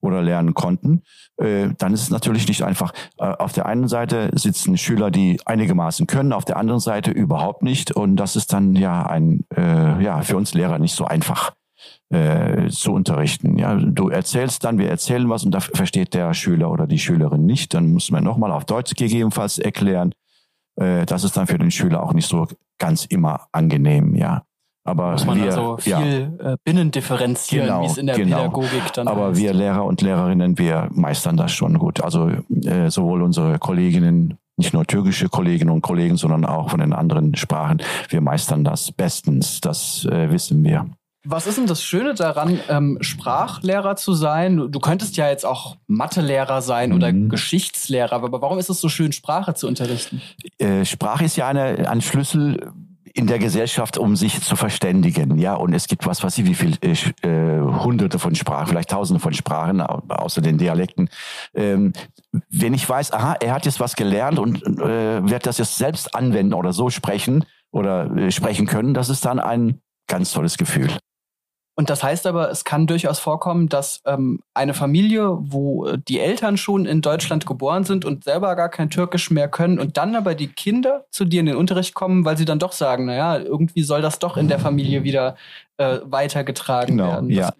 oder 0.00 0.22
lernen 0.22 0.54
konnten, 0.54 1.02
äh, 1.36 1.68
dann 1.78 1.92
ist 1.92 2.02
es 2.02 2.10
natürlich 2.10 2.48
nicht 2.48 2.62
einfach. 2.62 2.92
Äh, 3.18 3.24
auf 3.24 3.52
der 3.52 3.66
einen 3.66 3.88
Seite 3.88 4.30
sitzen 4.32 4.76
Schüler, 4.76 5.10
die 5.10 5.40
einigermaßen 5.44 6.06
können, 6.06 6.32
auf 6.32 6.44
der 6.44 6.56
anderen 6.56 6.80
Seite 6.80 7.10
überhaupt 7.10 7.62
nicht. 7.62 7.92
Und 7.92 8.16
das 8.16 8.36
ist 8.36 8.52
dann 8.52 8.74
ja 8.74 9.06
ein, 9.06 9.44
äh, 9.56 10.02
ja, 10.02 10.22
für 10.22 10.36
uns 10.36 10.54
Lehrer 10.54 10.78
nicht 10.78 10.94
so 10.94 11.04
einfach 11.04 11.52
äh, 12.10 12.68
zu 12.68 12.92
unterrichten. 12.92 13.58
Ja, 13.58 13.74
du 13.74 14.08
erzählst 14.08 14.64
dann, 14.64 14.78
wir 14.78 14.88
erzählen 14.88 15.28
was 15.28 15.44
und 15.44 15.52
da 15.52 15.60
versteht 15.60 16.14
der 16.14 16.32
Schüler 16.34 16.70
oder 16.70 16.86
die 16.86 16.98
Schülerin 16.98 17.46
nicht. 17.46 17.74
Dann 17.74 17.92
muss 17.92 18.10
man 18.10 18.24
nochmal 18.24 18.52
auf 18.52 18.64
Deutsch 18.64 18.94
gegebenenfalls 18.94 19.58
erklären. 19.58 20.14
Äh, 20.76 21.06
das 21.06 21.24
ist 21.24 21.36
dann 21.36 21.46
für 21.46 21.58
den 21.58 21.70
Schüler 21.70 22.02
auch 22.02 22.12
nicht 22.12 22.28
so 22.28 22.46
ganz 22.78 23.04
immer 23.04 23.46
angenehm, 23.52 24.14
ja. 24.14 24.44
Aber 24.88 25.12
Muss 25.12 25.26
man 25.26 25.36
wir, 25.36 25.44
also 25.44 25.76
viel 25.76 25.92
ja, 25.92 26.52
äh, 26.52 26.56
binnendifferenzieren, 26.64 27.66
genau, 27.66 27.82
wie 27.82 27.86
es 27.86 27.98
in 27.98 28.06
der 28.06 28.16
genau. 28.16 28.36
Pädagogik 28.36 28.92
dann 28.94 29.06
Aber 29.06 29.28
heißt. 29.28 29.40
wir 29.40 29.52
Lehrer 29.52 29.84
und 29.84 30.00
Lehrerinnen, 30.00 30.58
wir 30.58 30.88
meistern 30.92 31.36
das 31.36 31.52
schon 31.52 31.78
gut. 31.78 32.02
Also 32.02 32.30
äh, 32.64 32.90
sowohl 32.90 33.22
unsere 33.22 33.58
Kolleginnen, 33.58 34.38
nicht 34.56 34.72
nur 34.72 34.86
türkische 34.86 35.28
Kolleginnen 35.28 35.70
und 35.70 35.82
Kollegen, 35.82 36.16
sondern 36.16 36.44
auch 36.44 36.70
von 36.70 36.80
den 36.80 36.92
anderen 36.92 37.36
Sprachen, 37.36 37.82
wir 38.08 38.20
meistern 38.20 38.64
das 38.64 38.90
bestens. 38.90 39.60
Das 39.60 40.06
äh, 40.06 40.30
wissen 40.30 40.64
wir. 40.64 40.86
Was 41.26 41.46
ist 41.46 41.58
denn 41.58 41.66
das 41.66 41.82
Schöne 41.82 42.14
daran, 42.14 42.58
ähm, 42.70 42.96
Sprachlehrer 43.02 43.96
zu 43.96 44.14
sein? 44.14 44.70
Du, 44.70 44.80
könntest 44.80 45.16
ja 45.16 45.28
jetzt 45.28 45.44
auch 45.44 45.76
Mathelehrer 45.86 46.62
sein 46.62 46.90
mhm. 46.90 46.96
oder 46.96 47.12
Geschichtslehrer, 47.12 48.12
aber 48.12 48.40
warum 48.40 48.58
ist 48.58 48.70
es 48.70 48.80
so 48.80 48.88
schön, 48.88 49.12
Sprache 49.12 49.52
zu 49.52 49.66
unterrichten? 49.66 50.22
Äh, 50.58 50.84
Sprache 50.84 51.24
ist 51.24 51.36
ja 51.36 51.46
eine, 51.48 51.90
ein 51.90 52.00
Schlüssel 52.00 52.72
in 53.18 53.26
der 53.26 53.40
Gesellschaft, 53.40 53.98
um 53.98 54.14
sich 54.14 54.40
zu 54.42 54.54
verständigen. 54.54 55.38
Ja, 55.38 55.54
und 55.54 55.72
es 55.72 55.88
gibt 55.88 56.06
was 56.06 56.22
weiß 56.22 56.38
ich, 56.38 56.46
wie 56.46 56.54
viel 56.54 56.78
äh, 56.82 56.92
äh, 57.26 57.60
hunderte 57.60 58.20
von 58.20 58.36
Sprachen, 58.36 58.68
vielleicht 58.68 58.90
tausende 58.90 59.18
von 59.18 59.34
Sprachen, 59.34 59.80
außer 59.80 60.40
den 60.40 60.56
Dialekten. 60.56 61.10
Ähm, 61.52 61.92
wenn 62.48 62.74
ich 62.74 62.88
weiß, 62.88 63.12
aha, 63.12 63.34
er 63.40 63.54
hat 63.54 63.66
jetzt 63.66 63.80
was 63.80 63.96
gelernt 63.96 64.38
und 64.38 64.62
äh, 64.62 65.28
wird 65.28 65.46
das 65.46 65.58
jetzt 65.58 65.74
selbst 65.76 66.14
anwenden 66.14 66.54
oder 66.54 66.72
so 66.72 66.90
sprechen 66.90 67.44
oder 67.72 68.08
äh, 68.16 68.30
sprechen 68.30 68.66
können, 68.66 68.94
das 68.94 69.08
ist 69.08 69.24
dann 69.24 69.40
ein 69.40 69.80
ganz 70.06 70.30
tolles 70.30 70.56
Gefühl. 70.56 70.88
Und 71.78 71.90
das 71.90 72.02
heißt 72.02 72.26
aber, 72.26 72.50
es 72.50 72.64
kann 72.64 72.88
durchaus 72.88 73.20
vorkommen, 73.20 73.68
dass 73.68 74.02
ähm, 74.04 74.40
eine 74.52 74.74
Familie, 74.74 75.38
wo 75.38 75.86
äh, 75.86 75.96
die 76.08 76.18
Eltern 76.18 76.56
schon 76.56 76.86
in 76.86 77.02
Deutschland 77.02 77.46
geboren 77.46 77.84
sind 77.84 78.04
und 78.04 78.24
selber 78.24 78.56
gar 78.56 78.68
kein 78.68 78.90
Türkisch 78.90 79.30
mehr 79.30 79.46
können 79.46 79.78
und 79.78 79.96
dann 79.96 80.16
aber 80.16 80.34
die 80.34 80.48
Kinder 80.48 81.04
zu 81.12 81.24
dir 81.24 81.38
in 81.38 81.46
den 81.46 81.54
Unterricht 81.54 81.94
kommen, 81.94 82.24
weil 82.24 82.36
sie 82.36 82.44
dann 82.44 82.58
doch 82.58 82.72
sagen, 82.72 83.04
naja, 83.04 83.38
irgendwie 83.38 83.84
soll 83.84 84.02
das 84.02 84.18
doch 84.18 84.36
in 84.36 84.48
der 84.48 84.58
Familie 84.58 85.04
wieder 85.04 85.36
äh, 85.76 86.00
weitergetragen 86.02 86.96
genau, 86.96 87.12
werden. 87.12 87.30
Ja. 87.30 87.52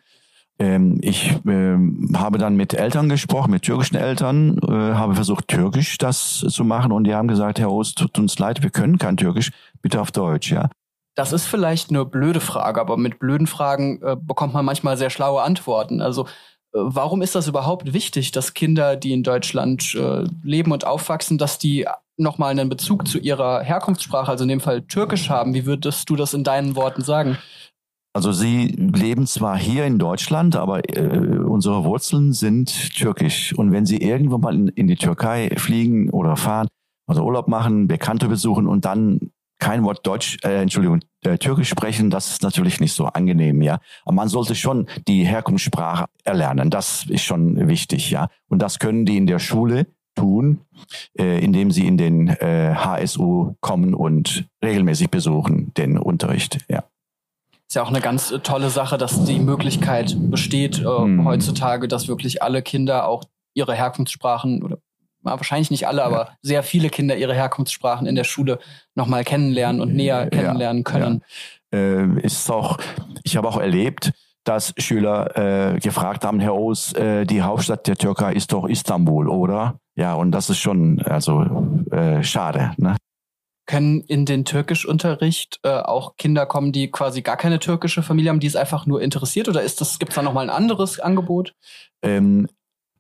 Ähm, 0.59 0.99
ich 1.01 1.37
ähm, 1.47 2.11
habe 2.17 2.39
dann 2.39 2.57
mit 2.57 2.75
Eltern 2.75 3.09
gesprochen, 3.09 3.53
mit 3.53 3.63
türkischen 3.63 3.95
Eltern, 3.95 4.59
äh, 4.67 4.73
habe 4.73 5.15
versucht, 5.15 5.47
Türkisch 5.47 5.97
das 5.97 6.45
zu 6.49 6.65
machen 6.65 6.91
und 6.91 7.05
die 7.05 7.15
haben 7.15 7.29
gesagt, 7.29 7.61
Herr 7.61 7.71
Ost, 7.71 7.99
tut 7.99 8.19
uns 8.19 8.37
leid, 8.41 8.65
wir 8.65 8.71
können 8.71 8.99
kein 8.99 9.17
Türkisch, 9.17 9.53
bitte 9.81 10.01
auf 10.01 10.11
Deutsch, 10.11 10.51
ja. 10.51 10.71
Das 11.15 11.33
ist 11.33 11.47
vielleicht 11.47 11.91
eine 11.91 12.05
blöde 12.05 12.41
Frage, 12.41 12.81
aber 12.81 12.97
mit 12.97 13.19
blöden 13.19 13.47
Fragen 13.47 14.01
äh, 14.03 14.17
bekommt 14.21 14.55
man 14.55 14.65
manchmal 14.65 14.97
sehr 14.97 15.11
schlaue 15.11 15.43
Antworten. 15.43 16.01
Also 16.01 16.25
äh, 16.25 16.27
warum 16.73 17.23
ist 17.23 17.35
das 17.35 17.49
überhaupt 17.49 17.93
wichtig, 17.93 18.33
dass 18.33 18.55
Kinder, 18.55 18.97
die 18.97 19.13
in 19.13 19.23
Deutschland 19.23 19.95
äh, 19.95 20.25
leben 20.43 20.73
und 20.73 20.87
aufwachsen, 20.87 21.39
dass 21.39 21.59
die 21.59 21.87
nochmal 22.17 22.51
einen 22.51 22.69
Bezug 22.69 23.07
zu 23.09 23.19
ihrer 23.19 23.63
Herkunftssprache, 23.63 24.31
also 24.31 24.43
in 24.43 24.49
dem 24.49 24.61
Fall 24.61 24.83
Türkisch 24.83 25.31
haben? 25.31 25.55
Wie 25.55 25.67
würdest 25.67 26.09
du 26.11 26.17
das 26.17 26.35
in 26.35 26.45
deinen 26.45 26.77
Worten 26.77 27.03
sagen? 27.03 27.39
Also 28.15 28.33
Sie 28.33 28.67
leben 28.67 29.27
zwar 29.27 29.57
hier 29.57 29.87
in 29.87 29.99
Deutschland, 29.99 30.57
aber 30.57 30.81
äh, 30.89 31.39
unsere 31.39 31.85
Wurzeln 31.85 32.33
sind 32.33 32.95
türkisch. 32.95 33.55
Und 33.57 33.71
wenn 33.71 33.87
Sie 33.87 33.99
irgendwann 33.99 34.41
mal 34.41 34.55
in, 34.55 34.69
in 34.69 34.87
die 34.89 34.97
Türkei 34.97 35.51
fliegen 35.57 36.11
oder 36.11 36.37
fahren, 36.37 36.69
also 37.07 37.23
Urlaub 37.23 37.49
machen, 37.49 37.87
Bekannte 37.87 38.29
besuchen 38.29 38.67
und 38.67 38.85
dann 38.85 39.31
kein 39.59 39.85
Wort 39.85 40.07
Deutsch, 40.07 40.39
äh, 40.45 40.63
Entschuldigung, 40.63 41.01
äh, 41.25 41.39
Türkisch 41.39 41.69
sprechen, 41.69 42.11
das 42.11 42.31
ist 42.31 42.43
natürlich 42.43 42.81
nicht 42.81 42.93
so 42.93 43.07
angenehm, 43.07 43.63
ja. 43.63 43.81
Aber 44.05 44.15
man 44.15 44.29
sollte 44.29 44.55
schon 44.55 44.87
die 45.07 45.25
Herkunftssprache 45.25 46.07
erlernen. 46.25 46.71
Das 46.71 47.07
ist 47.09 47.23
schon 47.23 47.69
wichtig, 47.69 48.11
ja. 48.11 48.29
Und 48.49 48.61
das 48.61 48.79
können 48.79 49.05
die 49.05 49.17
in 49.17 49.27
der 49.27 49.39
Schule 49.39 49.87
tun, 50.15 50.61
äh, 51.19 51.43
indem 51.43 51.71
sie 51.71 51.87
in 51.87 51.97
den 51.97 52.29
äh, 52.29 52.75
HSU 52.75 53.55
kommen 53.61 53.95
und 53.95 54.49
regelmäßig 54.65 55.11
besuchen 55.11 55.73
den 55.75 55.99
Unterricht, 55.99 56.59
ja. 56.69 56.85
Ist 57.69 57.75
ja 57.75 57.83
auch 57.83 57.91
eine 57.91 58.01
ganz 58.01 58.31
äh, 58.31 58.39
tolle 58.39 58.71
Sache, 58.71 58.97
dass 58.97 59.25
die 59.25 59.39
Möglichkeit 59.39 60.17
besteht 60.31 60.79
äh, 60.79 60.85
hm. 60.85 61.25
heutzutage, 61.27 61.87
dass 61.87 62.09
wirklich 62.09 62.43
alle 62.43 62.63
Kinder 62.63 63.07
auch 63.07 63.25
ihre 63.55 63.75
Herkunftssprachen 63.75 64.63
oder 64.63 64.79
wahrscheinlich 65.37 65.71
nicht 65.71 65.87
alle, 65.87 66.05
aber 66.05 66.31
sehr 66.43 66.63
viele 66.63 66.91
Kinder 66.91 67.17
ihre 67.17 67.35
Herkunftssprachen 67.35 68.07
in 68.07 68.15
der 68.15 68.25
Schule 68.25 68.59
nochmal 68.95 69.25
kennenlernen 69.25 69.81
und 69.81 69.95
näher 69.95 70.29
kennenlernen 70.29 70.85
können. 70.85 71.23
Ja. 71.73 71.79
Äh, 71.79 72.21
ist 72.23 72.51
auch, 72.51 72.79
ich 73.25 73.37
habe 73.37 73.49
auch 73.49 73.59
erlebt, 73.59 74.13
dass 74.45 74.73
Schüler 74.79 75.75
äh, 75.75 75.79
gefragt 75.79 76.25
haben, 76.25 76.41
Herr 76.41 76.55
Oos, 76.55 76.95
äh, 76.95 77.27
die 77.27 77.43
Hauptstadt 77.43 77.87
der 77.87 77.97
Türkei 77.97 78.33
ist 78.33 78.53
doch 78.53 78.67
Istanbul, 78.67 79.29
oder? 79.29 79.79
Ja, 79.95 80.15
und 80.15 80.33
das 80.33 80.49
ist 80.49 80.59
schon 80.59 81.03
also 81.03 81.43
äh, 81.91 82.23
schade. 82.23 82.73
Ne? 82.79 82.97
Können 83.67 84.01
in 84.01 84.25
den 84.25 84.47
Türkischunterricht 84.47 85.61
äh, 85.65 85.69
auch 85.69 86.17
Kinder 86.17 86.47
kommen, 86.47 86.73
die 86.73 86.91
quasi 86.91 87.21
gar 87.21 87.37
keine 87.37 87.59
türkische 87.59 88.03
Familie 88.03 88.31
haben, 88.31 88.41
die 88.41 88.47
es 88.47 88.57
einfach 88.57 88.87
nur 88.87 89.03
interessiert? 89.03 89.49
Oder 89.49 89.63
ist 89.63 89.83
das, 89.83 89.99
gibt 89.99 90.13
es 90.13 90.17
da 90.17 90.23
nochmal 90.23 90.45
ein 90.45 90.57
anderes 90.57 90.99
Angebot? 90.99 91.55
Ähm, 92.01 92.49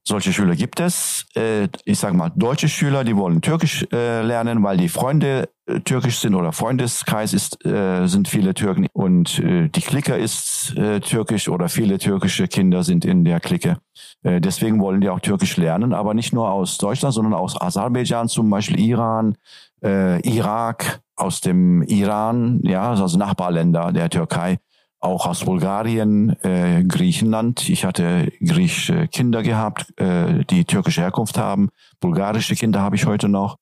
solche 0.08 0.32
Schüler 0.32 0.56
gibt 0.56 0.80
es. 0.80 1.26
Äh, 1.36 1.68
ich 1.84 1.98
sage 1.98 2.16
mal, 2.16 2.32
deutsche 2.34 2.68
Schüler, 2.68 3.04
die 3.04 3.14
wollen 3.14 3.40
Türkisch 3.40 3.86
äh, 3.92 4.22
lernen, 4.22 4.62
weil 4.64 4.76
die 4.76 4.88
Freunde 4.88 5.50
äh, 5.66 5.80
türkisch 5.80 6.18
sind 6.18 6.34
oder 6.34 6.52
Freundeskreis 6.52 7.32
ist, 7.32 7.64
äh, 7.64 8.06
sind 8.06 8.26
viele 8.26 8.54
Türken 8.54 8.86
und 8.92 9.38
äh, 9.38 9.68
die 9.68 9.82
Clique 9.82 10.16
ist 10.16 10.76
äh, 10.76 11.00
türkisch 11.00 11.48
oder 11.48 11.68
viele 11.68 11.98
türkische 11.98 12.48
Kinder 12.48 12.82
sind 12.82 13.04
in 13.04 13.24
der 13.24 13.38
Clique. 13.38 13.76
Äh, 14.22 14.40
deswegen 14.40 14.80
wollen 14.80 15.00
die 15.00 15.10
auch 15.10 15.20
Türkisch 15.20 15.56
lernen, 15.56 15.92
aber 15.92 16.14
nicht 16.14 16.32
nur 16.32 16.50
aus 16.50 16.78
Deutschland, 16.78 17.14
sondern 17.14 17.34
aus 17.34 17.60
Aserbaidschan, 17.60 18.28
zum 18.28 18.50
Beispiel 18.50 18.80
Iran, 18.80 19.36
äh, 19.84 20.20
Irak, 20.28 21.00
aus 21.16 21.40
dem 21.40 21.82
Iran, 21.82 22.60
ja, 22.62 22.90
also 22.90 23.18
Nachbarländer 23.18 23.92
der 23.92 24.08
Türkei 24.08 24.58
auch 25.00 25.26
aus 25.26 25.44
Bulgarien, 25.44 26.30
äh, 26.42 26.84
Griechenland. 26.84 27.68
Ich 27.68 27.84
hatte 27.84 28.32
griechische 28.40 29.06
Kinder 29.08 29.42
gehabt, 29.42 29.92
äh, 29.98 30.44
die 30.44 30.64
türkische 30.64 31.02
Herkunft 31.02 31.38
haben. 31.38 31.68
Bulgarische 32.00 32.56
Kinder 32.56 32.82
habe 32.82 32.96
ich 32.96 33.06
heute 33.06 33.28
noch, 33.28 33.56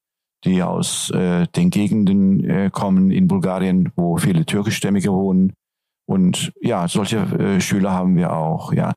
die 0.45 0.63
aus 0.63 1.11
äh, 1.11 1.47
den 1.49 1.71
Gegenden 1.71 2.43
äh, 2.49 2.71
kommen 2.71 3.11
in 3.11 3.29
Bulgarien, 3.29 3.93
wo 3.97 4.17
viele 4.17 4.47
türkischstämmige 4.47 5.13
wohnen. 5.13 5.53
Und 6.07 6.53
ja, 6.61 6.89
solche 6.89 7.19
äh, 7.19 7.61
Schüler 7.61 7.93
haben 7.93 8.17
wir 8.17 8.33
auch, 8.33 8.73
ja. 8.73 8.93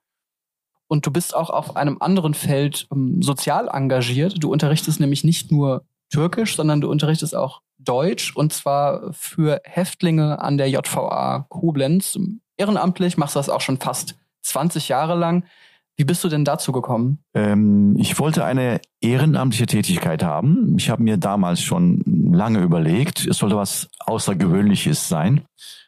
Und 0.87 1.05
du 1.05 1.11
bist 1.11 1.35
auch 1.35 1.49
auf 1.49 1.75
einem 1.75 1.97
anderen 1.99 2.33
Feld 2.33 2.87
ähm, 2.91 3.21
sozial 3.21 3.67
engagiert. 3.67 4.41
Du 4.43 4.51
unterrichtest 4.51 4.99
nämlich 4.99 5.23
nicht 5.23 5.51
nur 5.51 5.83
Türkisch, 6.11 6.55
sondern 6.55 6.81
du 6.81 6.89
unterrichtest 6.89 7.35
auch 7.35 7.61
Deutsch 7.79 8.35
und 8.35 8.53
zwar 8.53 9.13
für 9.13 9.61
Häftlinge 9.63 10.39
an 10.39 10.57
der 10.57 10.69
JVA 10.69 11.45
Koblenz. 11.49 12.19
Ehrenamtlich 12.57 13.17
machst 13.17 13.35
du 13.35 13.39
das 13.39 13.49
auch 13.49 13.61
schon 13.61 13.77
fast 13.77 14.15
20 14.41 14.89
Jahre 14.89 15.15
lang. 15.15 15.45
Wie 15.95 16.05
bist 16.05 16.23
du 16.23 16.29
denn 16.29 16.45
dazu 16.45 16.71
gekommen? 16.71 17.19
Ähm, 17.33 17.95
ich 17.97 18.19
wollte 18.19 18.45
eine 18.45 18.79
ehrenamtliche 19.01 19.65
Tätigkeit 19.65 20.23
haben. 20.23 20.75
Ich 20.77 20.89
habe 20.89 21.03
mir 21.03 21.17
damals 21.17 21.61
schon 21.61 22.03
lange 22.31 22.59
überlegt, 22.59 23.27
es 23.27 23.39
sollte 23.39 23.57
was 23.57 23.89
Außergewöhnliches 23.99 25.09
sein. 25.09 25.41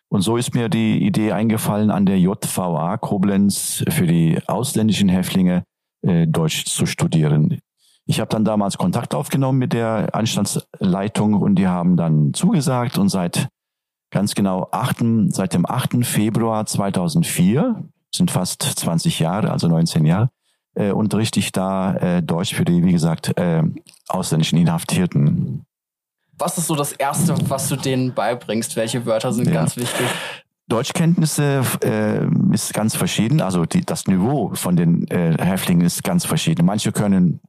Und 0.10 0.22
so 0.22 0.36
ist 0.36 0.54
mir 0.54 0.68
die 0.68 1.06
Idee 1.06 1.32
eingefallen, 1.32 1.92
an 1.92 2.06
der 2.06 2.20
JVA 2.20 2.98
Koblenz 2.98 3.86
für 3.88 4.06
die 4.06 4.38
ausländischen 4.48 5.08
Häftlinge 5.08 5.64
äh, 6.02 6.28
Deutsch 6.28 6.66
zu 6.66 6.86
studieren. 6.86 7.62
Ich 8.12 8.20
habe 8.20 8.28
dann 8.28 8.44
damals 8.44 8.78
Kontakt 8.78 9.16
aufgenommen 9.16 9.58
mit 9.58 9.72
der 9.72 10.10
Anstandsleitung 10.14 11.34
und 11.36 11.56
die 11.56 11.70
haben 11.70 11.96
dann 11.96 12.34
zugesagt 12.34 12.98
und 12.98 13.08
seit 13.08 13.48
ganz 14.12 14.36
genau 14.36 14.68
8., 14.70 14.98
seit 15.30 15.54
dem 15.54 15.66
8. 15.66 16.06
Februar 16.06 16.66
2004, 16.66 17.86
sind 18.14 18.30
fast 18.30 18.64
20 18.64 19.20
Jahre, 19.20 19.50
also 19.50 19.70
19 19.70 20.06
Jahre, 20.06 20.30
äh, 20.76 20.92
unterrichte 20.92 21.40
ich 21.40 21.54
da 21.54 21.96
äh, 21.96 22.22
Deutsch 22.22 22.54
für 22.54 22.66
die, 22.66 22.84
wie 22.84 22.92
gesagt, 22.92 23.38
äh, 23.38 23.64
ausländischen 24.10 24.60
Inhaftierten. 24.60 25.64
Was 26.38 26.58
ist 26.58 26.68
so 26.68 26.76
das 26.76 26.92
Erste, 26.92 27.34
was 27.50 27.70
du 27.70 27.78
denen 27.78 28.14
beibringst? 28.14 28.76
Welche 28.76 29.06
Wörter 29.06 29.32
sind 29.32 29.48
ja. 29.48 29.54
ganz 29.54 29.78
wichtig? 29.78 30.06
Deutschkenntnisse 30.68 31.64
äh, 31.82 32.26
ist 32.54 32.74
ganz 32.74 32.94
verschieden. 32.94 33.40
Also 33.40 33.64
die, 33.64 33.86
das 33.86 34.08
Niveau 34.08 34.52
von 34.54 34.76
den 34.76 35.08
äh, 35.08 35.38
Häftlingen 35.42 35.86
ist 35.86 36.04
ganz 36.04 36.26
verschieden. 36.26 36.66
Manche 36.66 36.92
können 36.92 37.40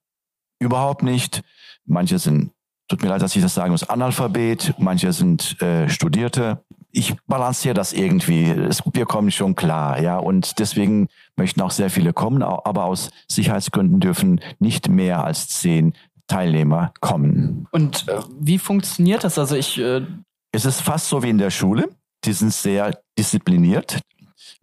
überhaupt 0.63 1.03
nicht. 1.03 1.43
Manche 1.85 2.19
sind, 2.19 2.53
tut 2.89 3.03
mir 3.03 3.09
leid, 3.09 3.23
dass 3.23 3.37
ich 3.37 3.43
das 3.43 3.55
sagen 3.55 3.73
muss, 3.73 3.89
Analphabet, 3.89 4.75
manche 4.79 5.13
sind 5.13 5.61
äh, 5.61 5.89
Studierte. 5.89 6.63
Ich 6.91 7.15
balanciere 7.27 7.75
das 7.75 7.93
irgendwie. 7.93 8.55
Wir 8.93 9.07
kommen 9.07 9.31
schon 9.31 9.55
klar, 9.55 10.01
ja. 10.01 10.19
Und 10.19 10.59
deswegen 10.59 11.09
möchten 11.37 11.61
auch 11.63 11.71
sehr 11.71 11.91
viele 11.91 12.13
kommen, 12.13 12.43
aber 12.43 12.85
aus 12.85 13.11
Sicherheitsgründen 13.29 14.01
dürfen 14.01 14.41
nicht 14.59 14.89
mehr 14.89 15.25
als 15.25 15.49
zehn 15.49 15.95
Teilnehmer 16.29 16.93
kommen. 17.01 17.67
Und 17.71 18.09
äh, 18.09 18.21
wie 18.39 18.59
funktioniert 18.59 19.25
das? 19.25 19.39
Also 19.39 19.57
ich. 19.57 19.79
Äh 19.79 20.03
es 20.53 20.67
ist 20.67 20.83
fast 20.83 21.09
so 21.09 21.23
wie 21.23 21.31
in 21.31 21.39
der 21.39 21.51
Schule. 21.51 21.89
Die 22.25 22.33
sind 22.33 22.53
sehr 22.53 22.99
diszipliniert. 23.19 23.99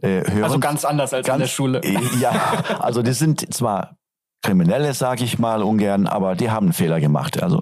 Äh, 0.01 0.23
also 0.41 0.59
ganz 0.59 0.85
anders 0.85 1.13
als 1.13 1.25
ganz, 1.25 1.35
in 1.35 1.41
der 1.41 1.47
Schule. 1.47 1.81
Ja, 2.19 2.31
also 2.79 3.01
die 3.01 3.13
sind 3.13 3.53
zwar 3.53 3.97
Kriminelle, 4.41 4.93
sage 4.93 5.23
ich 5.23 5.39
mal 5.39 5.63
ungern, 5.63 6.07
aber 6.07 6.35
die 6.35 6.49
haben 6.49 6.67
einen 6.67 6.73
Fehler 6.73 6.99
gemacht. 6.99 7.41
Also 7.41 7.61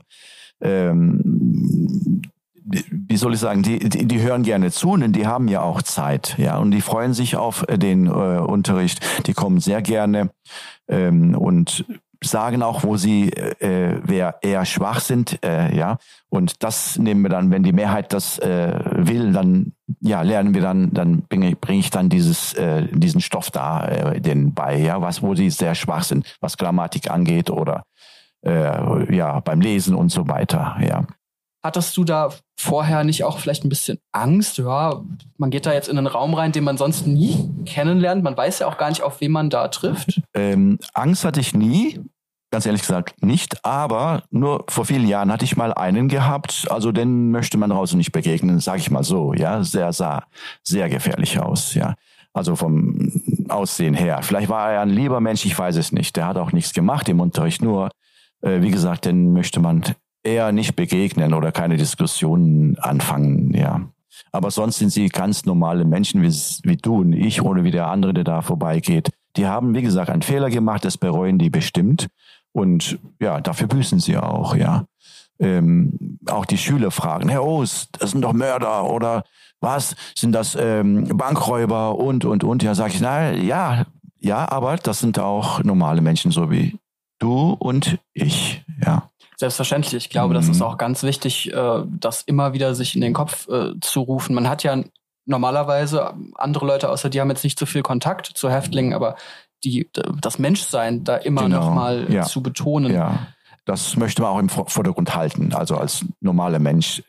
ähm, 0.62 2.22
wie 2.92 3.18
soll 3.18 3.34
ich 3.34 3.40
sagen, 3.40 3.64
die, 3.64 3.80
die, 3.80 4.06
die 4.06 4.22
hören 4.22 4.44
gerne 4.44 4.72
zu 4.72 4.92
und 4.92 5.14
die 5.14 5.26
haben 5.26 5.48
ja 5.48 5.62
auch 5.62 5.82
Zeit, 5.82 6.36
ja, 6.38 6.58
und 6.58 6.72
die 6.72 6.82
freuen 6.82 7.14
sich 7.14 7.38
auf 7.38 7.66
den 7.70 8.08
äh, 8.08 8.10
Unterricht, 8.10 9.26
die 9.26 9.34
kommen 9.34 9.60
sehr 9.60 9.82
gerne 9.82 10.32
ähm, 10.90 11.36
und 11.36 11.86
sagen 12.22 12.64
auch, 12.64 12.84
wo 12.84 12.98
sie 12.98 13.30
äh, 13.32 14.00
wer 14.04 14.40
eher 14.42 14.66
schwach 14.66 15.00
sind, 15.00 15.40
äh, 15.46 15.76
ja. 15.76 15.98
Und 16.30 16.64
das 16.64 16.98
nehmen 16.98 17.22
wir 17.22 17.30
dann, 17.30 17.52
wenn 17.52 17.64
die 17.64 17.74
Mehrheit 17.74 18.12
das 18.12 18.40
äh, 18.40 18.80
will, 18.98 19.32
dann 19.32 19.74
ja 20.02 20.22
lernen 20.22 20.54
wir 20.54 20.62
dann, 20.62 20.94
dann 20.94 21.24
bringe 21.24 21.56
bring 21.56 21.80
ich 21.80 21.90
dann 21.90 22.10
dieses 22.10 22.54
äh, 22.54 22.88
diesen 22.92 23.22
Stoff 23.22 23.52
da 23.52 23.88
äh, 23.88 24.22
den 24.22 24.54
bei, 24.54 24.78
ja, 24.78 25.02
was 25.02 25.22
wo 25.22 25.36
sie 25.36 25.50
sehr 25.50 25.76
schwach 25.76 26.04
sind, 26.04 26.38
was 26.42 26.58
Grammatik 26.58 27.10
angeht 27.10 27.50
oder 27.50 27.84
äh, 28.46 29.16
ja 29.16 29.40
beim 29.40 29.62
Lesen 29.62 29.96
und 29.96 30.10
so 30.10 30.28
weiter, 30.28 30.78
ja. 30.82 31.06
Hattest 31.64 31.98
du 31.98 32.04
da 32.04 32.30
vorher 32.58 33.04
nicht 33.04 33.24
auch 33.24 33.40
vielleicht 33.40 33.66
ein 33.66 33.70
bisschen 33.70 33.98
Angst? 34.14 34.58
Ja, 34.58 35.02
man 35.38 35.50
geht 35.50 35.66
da 35.66 35.74
jetzt 35.74 35.90
in 35.90 35.98
einen 35.98 36.08
Raum 36.08 36.34
rein, 36.34 36.52
den 36.52 36.64
man 36.64 36.78
sonst 36.78 37.08
nie 37.08 37.50
kennenlernt. 37.66 38.24
Man 38.24 38.38
weiß 38.38 38.60
ja 38.60 38.68
auch 38.68 38.78
gar 38.78 38.90
nicht, 38.90 39.02
auf 39.02 39.20
wen 39.22 39.32
man 39.32 39.50
da 39.50 39.68
trifft. 39.68 40.22
Ähm, 40.34 40.78
Angst 40.94 41.26
hatte 41.26 41.40
ich 41.42 41.54
nie. 41.54 42.00
Ganz 42.50 42.66
ehrlich 42.66 42.82
gesagt 42.82 43.22
nicht, 43.22 43.66
aber 43.66 44.24
nur 44.32 44.64
vor 44.70 44.86
vielen 44.86 45.08
Jahren 45.08 45.32
hatte 45.32 45.44
ich 45.44 45.58
mal 45.58 45.74
einen 45.74 46.08
gehabt, 46.08 46.66
also 46.70 46.94
den 46.94 47.32
möchte 47.32 47.58
man 47.58 47.72
draußen 47.72 47.98
nicht 47.98 48.14
begegnen, 48.14 48.60
sage 48.60 48.80
ich 48.80 48.90
mal 48.90 49.04
so, 49.04 49.34
ja, 49.34 49.64
sehr 49.64 49.92
sah 49.92 50.24
sehr 50.64 50.88
gefährlich 50.88 51.40
aus, 51.40 51.74
ja. 51.74 51.96
Also 52.32 52.56
vom 52.56 53.12
Aussehen 53.50 53.96
her. 53.96 54.20
Vielleicht 54.22 54.48
war 54.48 54.72
er 54.72 54.82
ein 54.82 54.90
lieber 54.90 55.20
Mensch, 55.20 55.44
ich 55.46 55.58
weiß 55.58 55.76
es 55.76 55.92
nicht. 55.92 56.16
Der 56.16 56.28
hat 56.28 56.38
auch 56.38 56.52
nichts 56.52 56.74
gemacht 56.74 57.10
im 57.10 57.20
Unterricht, 57.20 57.62
nur 57.62 57.90
äh, 58.42 58.62
wie 58.62 58.72
gesagt, 58.72 59.06
den 59.06 59.34
möchte 59.34 59.60
man 59.60 59.84
eher 60.24 60.52
nicht 60.52 60.76
begegnen 60.76 61.34
oder 61.34 61.52
keine 61.52 61.78
Diskussionen 61.78 62.78
anfangen, 62.78 63.54
ja. 63.54 63.82
Aber 64.32 64.52
sonst 64.52 64.78
sind 64.78 64.92
sie 64.92 65.10
ganz 65.10 65.46
normale 65.46 65.86
Menschen 65.86 66.22
wie, 66.22 66.30
wie 66.64 66.78
du 66.78 67.00
und 67.02 67.14
ich 67.14 67.42
oder 67.42 67.64
wie 67.64 67.72
der 67.72 67.88
andere, 67.88 68.14
der 68.14 68.24
da 68.24 68.42
vorbeigeht. 68.42 69.10
Die 69.36 69.46
haben, 69.46 69.76
wie 69.76 69.82
gesagt, 69.82 70.10
einen 70.10 70.24
Fehler 70.24 70.50
gemacht, 70.50 70.86
das 70.86 70.98
bereuen 70.98 71.38
die 71.38 71.50
bestimmt. 71.50 72.08
Und 72.58 72.98
ja, 73.20 73.40
dafür 73.40 73.68
büßen 73.68 74.00
sie 74.00 74.18
auch, 74.18 74.56
ja. 74.56 74.86
Ähm, 75.40 76.18
auch 76.28 76.48
die 76.48 76.58
Schüler 76.58 76.90
fragen, 76.90 77.30
Herr 77.30 77.44
Ost, 77.46 77.90
das 78.00 78.10
sind 78.12 78.24
doch 78.24 78.34
Mörder 78.34 78.90
oder 78.90 79.26
was? 79.62 79.96
Sind 80.16 80.32
das 80.32 80.58
ähm, 80.60 81.08
Bankräuber 81.16 81.96
und, 82.00 82.26
und, 82.26 82.44
und? 82.44 82.64
Ja, 82.64 82.74
sag 82.74 82.96
ich, 82.96 83.00
na 83.00 83.32
ja, 83.32 83.86
ja, 84.20 84.50
aber 84.52 84.78
das 84.78 84.98
sind 84.98 85.20
auch 85.20 85.64
normale 85.64 86.02
Menschen, 86.02 86.32
so 86.32 86.50
wie 86.50 86.80
du 87.20 87.52
und 87.60 88.00
ich, 88.14 88.66
ja. 88.84 89.12
Selbstverständlich. 89.36 89.94
Ich 89.94 90.10
glaube, 90.10 90.30
mhm. 90.30 90.38
das 90.40 90.50
ist 90.50 90.58
mhm. 90.58 90.66
auch 90.66 90.78
ganz 90.80 91.04
wichtig, 91.04 91.54
äh, 91.54 91.84
das 91.86 92.24
immer 92.24 92.54
wieder 92.54 92.74
sich 92.74 92.96
in 92.96 93.02
den 93.02 93.14
Kopf 93.14 93.48
äh, 93.50 93.80
zu 93.82 94.02
rufen. 94.02 94.34
Man 94.34 94.50
hat 94.50 94.64
ja 94.64 94.82
normalerweise 95.28 96.16
andere 96.36 96.66
Leute 96.66 96.90
außer 96.90 97.10
die 97.10 97.22
haben 97.22 97.30
jetzt 97.30 97.44
nicht 97.44 97.60
so 97.60 97.68
viel 97.68 97.84
Kontakt 97.84 98.26
zu 98.26 98.50
Häftlingen, 98.50 98.94
aber 98.94 99.16
die, 99.64 99.90
das 100.22 100.40
Menschsein 100.40 101.04
da 101.04 101.18
immer 101.18 101.44
genau. 101.44 101.60
noch 101.60 101.74
mal 101.76 102.12
ja. 102.12 102.24
zu 102.24 102.42
betonen. 102.42 102.94
Ja, 102.94 103.28
das 103.66 103.96
möchte 103.98 104.22
man 104.22 104.32
auch 104.32 104.40
im 104.40 104.50
Vordergrund 104.50 105.16
halten. 105.16 105.54
Also 105.54 105.78
als 105.78 106.06
normaler 106.22 106.60
Mensch 106.60 107.04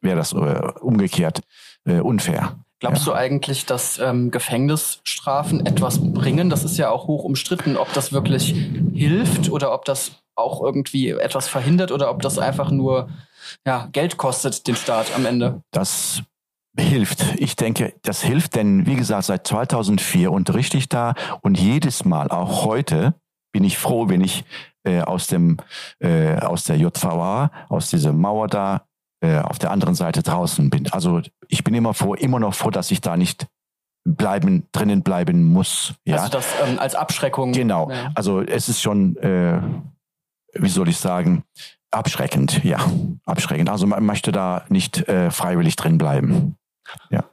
wäre 0.00 0.16
das 0.16 0.32
äh, 0.32 0.36
umgekehrt 0.80 1.40
äh, 1.84 2.00
unfair. 2.00 2.56
Glaubst 2.80 3.06
ja. 3.06 3.12
du 3.12 3.18
eigentlich, 3.18 3.66
dass 3.66 3.98
ähm, 3.98 4.30
Gefängnisstrafen 4.30 5.64
etwas 5.64 6.12
bringen? 6.12 6.50
Das 6.50 6.64
ist 6.64 6.76
ja 6.76 6.90
auch 6.90 7.06
hoch 7.06 7.24
umstritten, 7.24 7.76
ob 7.76 7.92
das 7.94 8.12
wirklich 8.12 8.54
hilft 8.92 9.50
oder 9.50 9.72
ob 9.72 9.84
das 9.84 10.12
auch 10.34 10.62
irgendwie 10.62 11.10
etwas 11.10 11.48
verhindert 11.48 11.92
oder 11.92 12.10
ob 12.10 12.20
das 12.20 12.38
einfach 12.38 12.70
nur 12.70 13.08
ja, 13.66 13.88
Geld 13.92 14.16
kostet, 14.16 14.66
den 14.66 14.76
Staat 14.76 15.14
am 15.14 15.26
Ende. 15.26 15.62
Das 15.70 16.22
hilft. 16.78 17.34
Ich 17.38 17.56
denke, 17.56 17.94
das 18.02 18.22
hilft, 18.22 18.56
denn 18.56 18.86
wie 18.86 18.96
gesagt, 18.96 19.24
seit 19.24 19.46
2004 19.46 20.30
unterrichte 20.32 20.76
ich 20.76 20.88
da 20.88 21.14
und 21.40 21.58
jedes 21.58 22.04
Mal, 22.04 22.28
auch 22.30 22.64
heute, 22.64 23.14
bin 23.52 23.64
ich 23.64 23.78
froh, 23.78 24.08
wenn 24.08 24.20
ich 24.20 24.44
äh, 24.84 25.00
aus 25.00 25.28
dem 25.28 25.58
äh, 26.00 26.36
aus 26.38 26.64
der 26.64 26.76
JVA, 26.76 27.50
aus 27.68 27.90
dieser 27.90 28.12
Mauer 28.12 28.48
da 28.48 28.82
äh, 29.20 29.38
auf 29.38 29.58
der 29.58 29.70
anderen 29.70 29.94
Seite 29.94 30.22
draußen 30.22 30.70
bin. 30.70 30.90
Also 30.92 31.22
ich 31.48 31.62
bin 31.62 31.74
immer 31.74 31.94
froh, 31.94 32.14
immer 32.14 32.40
noch 32.40 32.54
froh, 32.54 32.70
dass 32.70 32.90
ich 32.90 33.00
da 33.00 33.16
nicht 33.16 33.46
bleiben 34.04 34.66
drinnen 34.72 35.02
bleiben 35.02 35.44
muss. 35.44 35.94
Ja? 36.04 36.16
Also 36.16 36.28
das 36.30 36.46
ähm, 36.66 36.78
als 36.78 36.94
Abschreckung. 36.94 37.52
Genau. 37.52 37.90
Ja. 37.90 38.10
Also 38.14 38.42
es 38.42 38.68
ist 38.68 38.82
schon, 38.82 39.16
äh, 39.16 39.60
wie 40.54 40.68
soll 40.68 40.88
ich 40.88 40.98
sagen, 40.98 41.44
abschreckend. 41.90 42.62
Ja, 42.64 42.78
abschreckend. 43.24 43.70
Also 43.70 43.86
man 43.86 44.04
möchte 44.04 44.32
da 44.32 44.64
nicht 44.68 45.08
äh, 45.08 45.30
freiwillig 45.30 45.76
drin 45.76 45.96
bleiben. 45.96 46.56
Ja. 47.10 47.24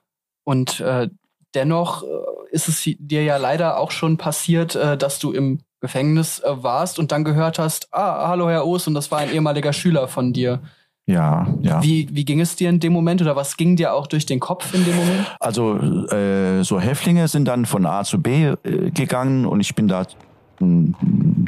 Und 0.44 0.80
äh, 0.80 1.10
dennoch 1.54 2.04
äh, 2.04 2.08
ist 2.52 2.68
es 2.68 2.84
dir 2.84 3.24
ja 3.24 3.38
leider 3.38 3.78
auch 3.78 3.92
schon 3.92 4.18
passiert, 4.18 4.76
äh, 4.76 4.98
dass 4.98 5.20
du 5.20 5.32
im 5.32 5.60
Gefängnis 5.80 6.40
äh, 6.40 6.64
warst 6.64 7.00
und 7.00 7.12
dann 7.12 7.24
gehört 7.24 7.60
hast, 7.60 7.88
ah, 7.92 8.28
hallo 8.28 8.50
Herr 8.50 8.66
Oos, 8.66 8.88
und 8.88 8.94
das 8.94 9.12
war 9.12 9.20
ein 9.20 9.32
ehemaliger 9.32 9.74
Schüler 9.74 10.08
von 10.08 10.34
dir. 10.34 10.62
Ja, 11.08 11.48
ja. 11.62 11.82
Wie, 11.82 12.08
wie 12.12 12.26
ging 12.26 12.40
es 12.40 12.56
dir 12.56 12.70
in 12.70 12.80
dem 12.80 12.94
Moment 12.94 13.22
oder 13.22 13.36
was 13.36 13.58
ging 13.58 13.76
dir 13.76 13.94
auch 13.94 14.08
durch 14.08 14.26
den 14.26 14.40
Kopf 14.40 14.74
in 14.74 14.86
dem 14.86 14.96
Moment? 14.96 15.36
Also 15.40 15.78
äh, 15.78 16.64
so 16.64 16.80
Häftlinge 16.80 17.28
sind 17.28 17.46
dann 17.46 17.66
von 17.66 17.86
A 17.86 18.04
zu 18.04 18.22
B 18.22 18.54
äh, 18.64 18.92
gegangen 18.92 19.46
und 19.46 19.60
ich 19.60 19.76
bin 19.76 19.88
da 19.88 20.06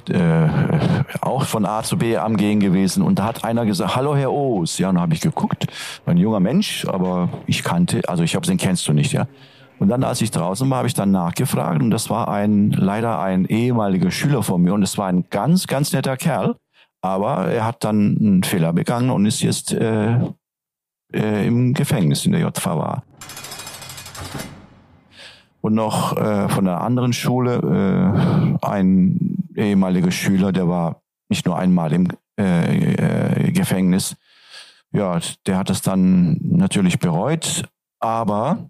äh, 0.09 0.49
auch 1.21 1.43
von 1.45 1.65
A 1.65 1.83
zu 1.83 1.97
B 1.97 2.17
am 2.17 2.37
Gehen 2.37 2.59
gewesen. 2.59 3.03
Und 3.03 3.19
da 3.19 3.25
hat 3.25 3.43
einer 3.43 3.65
gesagt, 3.65 3.95
hallo 3.95 4.15
Herr 4.15 4.31
Oos. 4.31 4.77
Ja, 4.77 4.89
und 4.89 4.95
dann 4.95 5.01
habe 5.03 5.13
ich 5.13 5.21
geguckt, 5.21 5.67
ein 6.05 6.17
junger 6.17 6.39
Mensch, 6.39 6.85
aber 6.87 7.29
ich 7.47 7.63
kannte, 7.63 8.01
also 8.07 8.23
ich 8.23 8.35
habe 8.35 8.45
den 8.45 8.57
kennst 8.57 8.87
du 8.87 8.93
nicht, 8.93 9.11
ja. 9.11 9.27
Und 9.79 9.89
dann, 9.89 10.03
als 10.03 10.21
ich 10.21 10.31
draußen 10.31 10.69
war, 10.69 10.77
habe 10.77 10.87
ich 10.87 10.93
dann 10.93 11.11
nachgefragt. 11.11 11.81
Und 11.81 11.91
das 11.91 12.09
war 12.09 12.29
ein 12.29 12.71
leider 12.71 13.19
ein 13.19 13.45
ehemaliger 13.45 14.11
Schüler 14.11 14.43
von 14.43 14.61
mir. 14.61 14.73
Und 14.73 14.83
es 14.83 14.97
war 14.97 15.07
ein 15.07 15.25
ganz, 15.29 15.67
ganz 15.67 15.91
netter 15.91 16.15
Kerl, 16.15 16.55
aber 17.01 17.47
er 17.47 17.65
hat 17.65 17.83
dann 17.83 18.17
einen 18.17 18.43
Fehler 18.43 18.71
begangen 18.71 19.09
und 19.09 19.25
ist 19.25 19.41
jetzt 19.41 19.73
äh, 19.73 20.19
äh, 21.13 21.47
im 21.47 21.73
Gefängnis 21.73 22.25
in 22.25 22.31
der 22.31 22.41
JVA 22.41 23.03
und 25.63 25.75
noch 25.75 26.17
äh, 26.17 26.49
von 26.49 26.67
einer 26.67 26.81
anderen 26.81 27.13
Schule 27.13 28.57
äh, 28.61 28.65
ein 28.65 29.37
ehemaliger 29.55 30.11
Schüler, 30.11 30.51
der 30.51 30.67
war 30.67 31.01
nicht 31.29 31.45
nur 31.45 31.57
einmal 31.57 31.93
im 31.93 32.09
äh, 32.37 33.45
äh, 33.47 33.51
Gefängnis. 33.53 34.17
Ja, 34.91 35.17
der 35.47 35.57
hat 35.57 35.69
es 35.69 35.81
dann 35.81 36.37
natürlich 36.41 36.99
bereut, 36.99 37.63
aber 38.01 38.67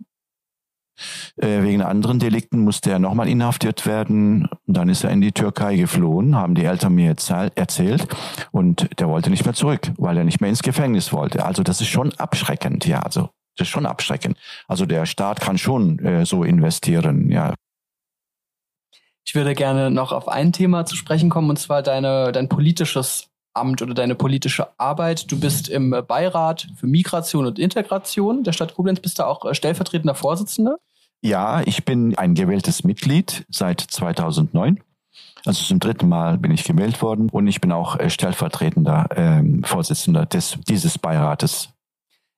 äh, 1.37 1.63
wegen 1.63 1.81
anderen 1.81 2.19
Delikten 2.19 2.59
musste 2.59 2.91
er 2.91 2.99
nochmal 2.99 3.27
inhaftiert 3.27 3.87
werden. 3.87 4.47
Und 4.67 4.77
dann 4.77 4.87
ist 4.87 5.03
er 5.03 5.09
in 5.09 5.21
die 5.21 5.31
Türkei 5.31 5.75
geflohen, 5.75 6.35
haben 6.35 6.53
die 6.53 6.65
Eltern 6.65 6.93
mir 6.93 7.15
erzählt. 7.55 8.07
Und 8.51 8.99
der 8.99 9.09
wollte 9.09 9.31
nicht 9.31 9.45
mehr 9.45 9.55
zurück, 9.55 9.91
weil 9.97 10.15
er 10.15 10.25
nicht 10.25 10.41
mehr 10.41 10.51
ins 10.51 10.61
Gefängnis 10.61 11.11
wollte. 11.11 11.43
Also 11.43 11.63
das 11.63 11.81
ist 11.81 11.89
schon 11.89 12.13
abschreckend, 12.13 12.85
ja. 12.85 12.99
Also 12.99 13.29
das 13.57 13.67
ist 13.67 13.71
schon 13.71 13.85
abschreckend. 13.85 14.37
Also 14.67 14.85
der 14.85 15.05
Staat 15.05 15.41
kann 15.41 15.57
schon 15.57 15.99
äh, 15.99 16.25
so 16.25 16.43
investieren, 16.43 17.29
ja. 17.29 17.53
Ich 19.25 19.35
würde 19.35 19.55
gerne 19.55 19.89
noch 19.89 20.11
auf 20.11 20.27
ein 20.27 20.51
Thema 20.51 20.85
zu 20.85 20.95
sprechen 20.95 21.29
kommen, 21.29 21.49
und 21.49 21.57
zwar 21.57 21.81
deine, 21.81 22.31
dein 22.31 22.49
politisches 22.49 23.29
Amt 23.53 23.81
oder 23.81 23.93
deine 23.93 24.15
politische 24.15 24.67
Arbeit. 24.79 25.31
Du 25.31 25.39
bist 25.39 25.69
im 25.69 25.95
Beirat 26.07 26.67
für 26.75 26.87
Migration 26.87 27.45
und 27.45 27.59
Integration 27.59 28.43
der 28.43 28.51
Stadt 28.51 28.75
Koblenz. 28.75 28.99
Bist 28.99 29.19
du 29.19 29.27
auch 29.27 29.45
äh, 29.45 29.53
stellvertretender 29.53 30.15
Vorsitzender? 30.15 30.77
Ja, 31.21 31.61
ich 31.65 31.85
bin 31.85 32.17
ein 32.17 32.33
gewähltes 32.35 32.83
Mitglied 32.83 33.45
seit 33.49 33.79
2009. 33.79 34.83
Also 35.45 35.63
zum 35.63 35.79
dritten 35.79 36.09
Mal 36.09 36.37
bin 36.37 36.51
ich 36.51 36.63
gewählt 36.63 37.01
worden 37.01 37.29
und 37.29 37.47
ich 37.47 37.61
bin 37.61 37.71
auch 37.71 37.99
äh, 37.99 38.09
stellvertretender 38.09 39.07
ähm, 39.15 39.63
Vorsitzender 39.63 40.25
des, 40.25 40.57
dieses 40.67 40.97
Beirates 40.97 41.72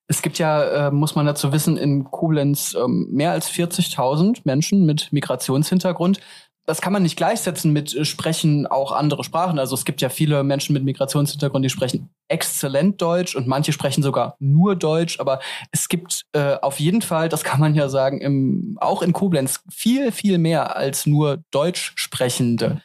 es 0.07 0.21
gibt 0.21 0.37
ja, 0.37 0.87
äh, 0.87 0.91
muss 0.91 1.15
man 1.15 1.25
dazu 1.25 1.51
wissen, 1.51 1.77
in 1.77 2.03
Koblenz 2.05 2.75
ähm, 2.75 3.07
mehr 3.11 3.31
als 3.31 3.49
40.000 3.49 4.41
Menschen 4.43 4.85
mit 4.85 5.11
Migrationshintergrund. 5.11 6.19
Das 6.67 6.81
kann 6.81 6.93
man 6.93 7.03
nicht 7.03 7.15
gleichsetzen 7.15 7.73
mit 7.73 7.95
äh, 7.95 8.05
sprechen 8.05 8.67
auch 8.67 8.91
andere 8.91 9.23
Sprachen. 9.23 9.57
Also 9.57 9.73
es 9.73 9.85
gibt 9.85 10.01
ja 10.01 10.09
viele 10.09 10.43
Menschen 10.43 10.73
mit 10.73 10.83
Migrationshintergrund, 10.83 11.65
die 11.65 11.69
sprechen 11.69 12.09
exzellent 12.27 13.01
Deutsch 13.01 13.35
und 13.35 13.47
manche 13.47 13.71
sprechen 13.71 14.03
sogar 14.03 14.35
nur 14.39 14.75
Deutsch. 14.75 15.19
Aber 15.19 15.39
es 15.71 15.89
gibt 15.89 16.25
äh, 16.33 16.57
auf 16.61 16.79
jeden 16.79 17.01
Fall, 17.01 17.27
das 17.27 17.43
kann 17.43 17.59
man 17.59 17.73
ja 17.73 17.89
sagen, 17.89 18.21
im, 18.21 18.77
auch 18.79 19.01
in 19.01 19.13
Koblenz 19.13 19.61
viel, 19.71 20.11
viel 20.11 20.37
mehr 20.37 20.75
als 20.75 21.07
nur 21.07 21.39
Deutsch 21.49 21.93
sprechende. 21.95 22.81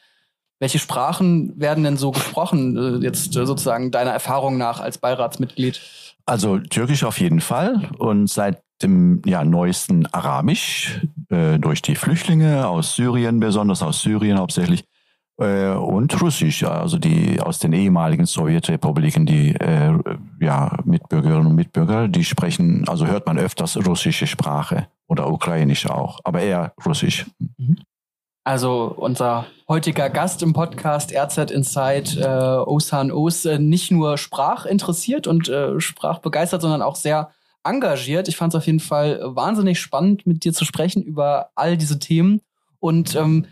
Welche 0.58 0.78
Sprachen 0.78 1.58
werden 1.58 1.84
denn 1.84 1.96
so 1.96 2.12
gesprochen, 2.12 2.76
äh, 2.76 3.04
jetzt 3.04 3.34
äh, 3.36 3.46
sozusagen 3.46 3.90
deiner 3.90 4.12
Erfahrung 4.12 4.58
nach 4.58 4.80
als 4.80 4.98
Beiratsmitglied? 4.98 5.80
Also 6.26 6.58
Türkisch 6.58 7.04
auf 7.04 7.20
jeden 7.20 7.40
Fall 7.40 7.90
und 7.98 8.28
seit 8.28 8.62
dem 8.82 9.20
ja, 9.26 9.44
neuesten 9.44 10.06
Arabisch 10.06 11.00
äh, 11.28 11.58
durch 11.58 11.82
die 11.82 11.96
Flüchtlinge 11.96 12.66
aus 12.66 12.94
Syrien, 12.94 13.40
besonders 13.40 13.82
aus 13.82 14.02
Syrien 14.02 14.38
hauptsächlich, 14.38 14.84
äh, 15.40 15.70
und 15.70 16.20
Russisch, 16.20 16.64
also 16.64 16.98
die 16.98 17.40
aus 17.40 17.58
den 17.58 17.72
ehemaligen 17.72 18.26
Sowjetrepubliken, 18.26 19.26
die 19.26 19.54
äh, 19.54 19.98
ja, 20.40 20.78
Mitbürgerinnen 20.84 21.46
und 21.46 21.54
Mitbürger, 21.54 22.08
die 22.08 22.24
sprechen, 22.24 22.86
also 22.88 23.06
hört 23.06 23.26
man 23.26 23.38
öfters 23.38 23.76
russische 23.86 24.26
Sprache 24.26 24.88
oder 25.08 25.30
ukrainisch 25.30 25.86
auch, 25.86 26.20
aber 26.24 26.40
eher 26.42 26.72
Russisch. 26.84 27.26
Mhm. 27.58 27.76
Also 28.42 28.94
unser 28.96 29.46
heutiger 29.68 30.08
Gast 30.08 30.42
im 30.42 30.52
Podcast 30.54 31.12
RZ 31.14 31.50
Insight, 31.50 32.16
äh, 32.16 32.24
Osan 32.24 33.12
Os, 33.12 33.44
äh, 33.44 33.58
nicht 33.58 33.90
nur 33.90 34.16
sprachinteressiert 34.16 35.26
und 35.26 35.48
äh, 35.48 35.78
sprachbegeistert, 35.78 36.62
sondern 36.62 36.82
auch 36.82 36.96
sehr 36.96 37.30
engagiert. 37.64 38.28
Ich 38.28 38.36
fand 38.36 38.54
es 38.54 38.58
auf 38.58 38.66
jeden 38.66 38.80
Fall 38.80 39.20
wahnsinnig 39.22 39.78
spannend, 39.78 40.26
mit 40.26 40.44
dir 40.44 40.52
zu 40.52 40.64
sprechen 40.64 41.02
über 41.02 41.50
all 41.54 41.76
diese 41.76 41.98
Themen. 41.98 42.40
Und 42.78 43.14
ähm, 43.14 43.44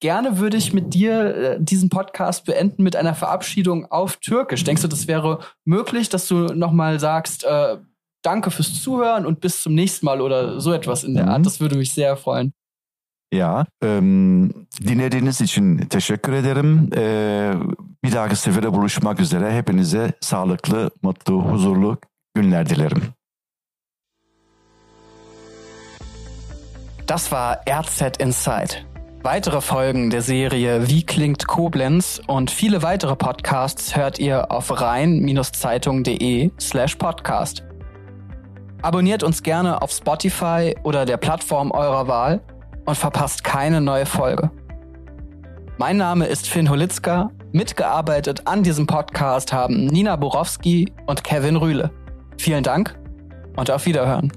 gerne 0.00 0.38
würde 0.38 0.56
ich 0.56 0.72
mit 0.72 0.94
dir 0.94 1.36
äh, 1.36 1.56
diesen 1.60 1.90
Podcast 1.90 2.46
beenden 2.46 2.82
mit 2.82 2.96
einer 2.96 3.14
Verabschiedung 3.14 3.90
auf 3.90 4.16
Türkisch. 4.16 4.64
Denkst 4.64 4.82
du, 4.82 4.88
das 4.88 5.06
wäre 5.06 5.40
möglich, 5.64 6.08
dass 6.08 6.26
du 6.28 6.46
nochmal 6.54 6.98
sagst, 6.98 7.44
äh, 7.44 7.76
danke 8.22 8.50
fürs 8.50 8.82
Zuhören 8.82 9.26
und 9.26 9.40
bis 9.40 9.62
zum 9.62 9.74
nächsten 9.74 10.06
Mal 10.06 10.22
oder 10.22 10.60
so 10.60 10.72
etwas 10.72 11.04
in 11.04 11.14
der 11.14 11.28
Art? 11.28 11.40
Mhm. 11.40 11.44
Das 11.44 11.60
würde 11.60 11.76
mich 11.76 11.92
sehr 11.92 12.16
freuen. 12.16 12.54
Ya, 13.34 13.66
dinlediğiniz 14.88 15.40
için 15.40 15.78
teşekkür 15.78 16.32
ederim. 16.32 16.90
bir 18.04 18.12
dahaki 18.12 18.36
sefere 18.36 18.72
buluşmak 18.72 19.20
üzere. 19.20 19.56
Hepinize 19.56 20.12
sağlıklı, 20.20 20.90
mutlu, 21.02 21.42
huzurlu 21.42 21.98
günler 22.34 22.68
dilerim. 22.68 23.02
Das 27.08 27.22
war 27.22 27.58
RZ 27.82 28.02
Insight. 28.20 28.84
Weitere 29.24 29.60
Folgen 29.60 30.10
der 30.10 30.22
Serie 30.22 30.88
Wie 30.88 31.02
klingt 31.02 31.46
Koblenz 31.46 32.20
und 32.28 32.50
viele 32.50 32.82
weitere 32.82 33.16
Podcasts 33.16 33.96
hört 33.96 34.18
ihr 34.18 34.50
auf 34.50 34.70
rhein-zeitung.de 34.70 36.50
slash 36.60 36.96
podcast. 36.96 37.62
Abonniert 38.82 39.22
uns 39.22 39.42
gerne 39.42 39.80
auf 39.82 39.92
Spotify 39.92 40.74
oder 40.82 41.06
der 41.06 41.16
Plattform 41.16 41.70
eurer 41.70 42.06
Wahl 42.06 42.40
und 42.84 42.96
verpasst 42.96 43.44
keine 43.44 43.80
neue 43.80 44.06
Folge. 44.06 44.50
Mein 45.76 45.96
Name 45.96 46.26
ist 46.26 46.48
Finn 46.48 46.70
Holitzka. 46.70 47.30
Mitgearbeitet 47.52 48.46
an 48.46 48.62
diesem 48.62 48.86
Podcast 48.86 49.52
haben 49.52 49.86
Nina 49.86 50.16
Borowski 50.16 50.92
und 51.06 51.24
Kevin 51.24 51.56
Rühle. 51.56 51.90
Vielen 52.38 52.62
Dank 52.62 52.98
und 53.56 53.70
auf 53.70 53.86
Wiederhören. 53.86 54.32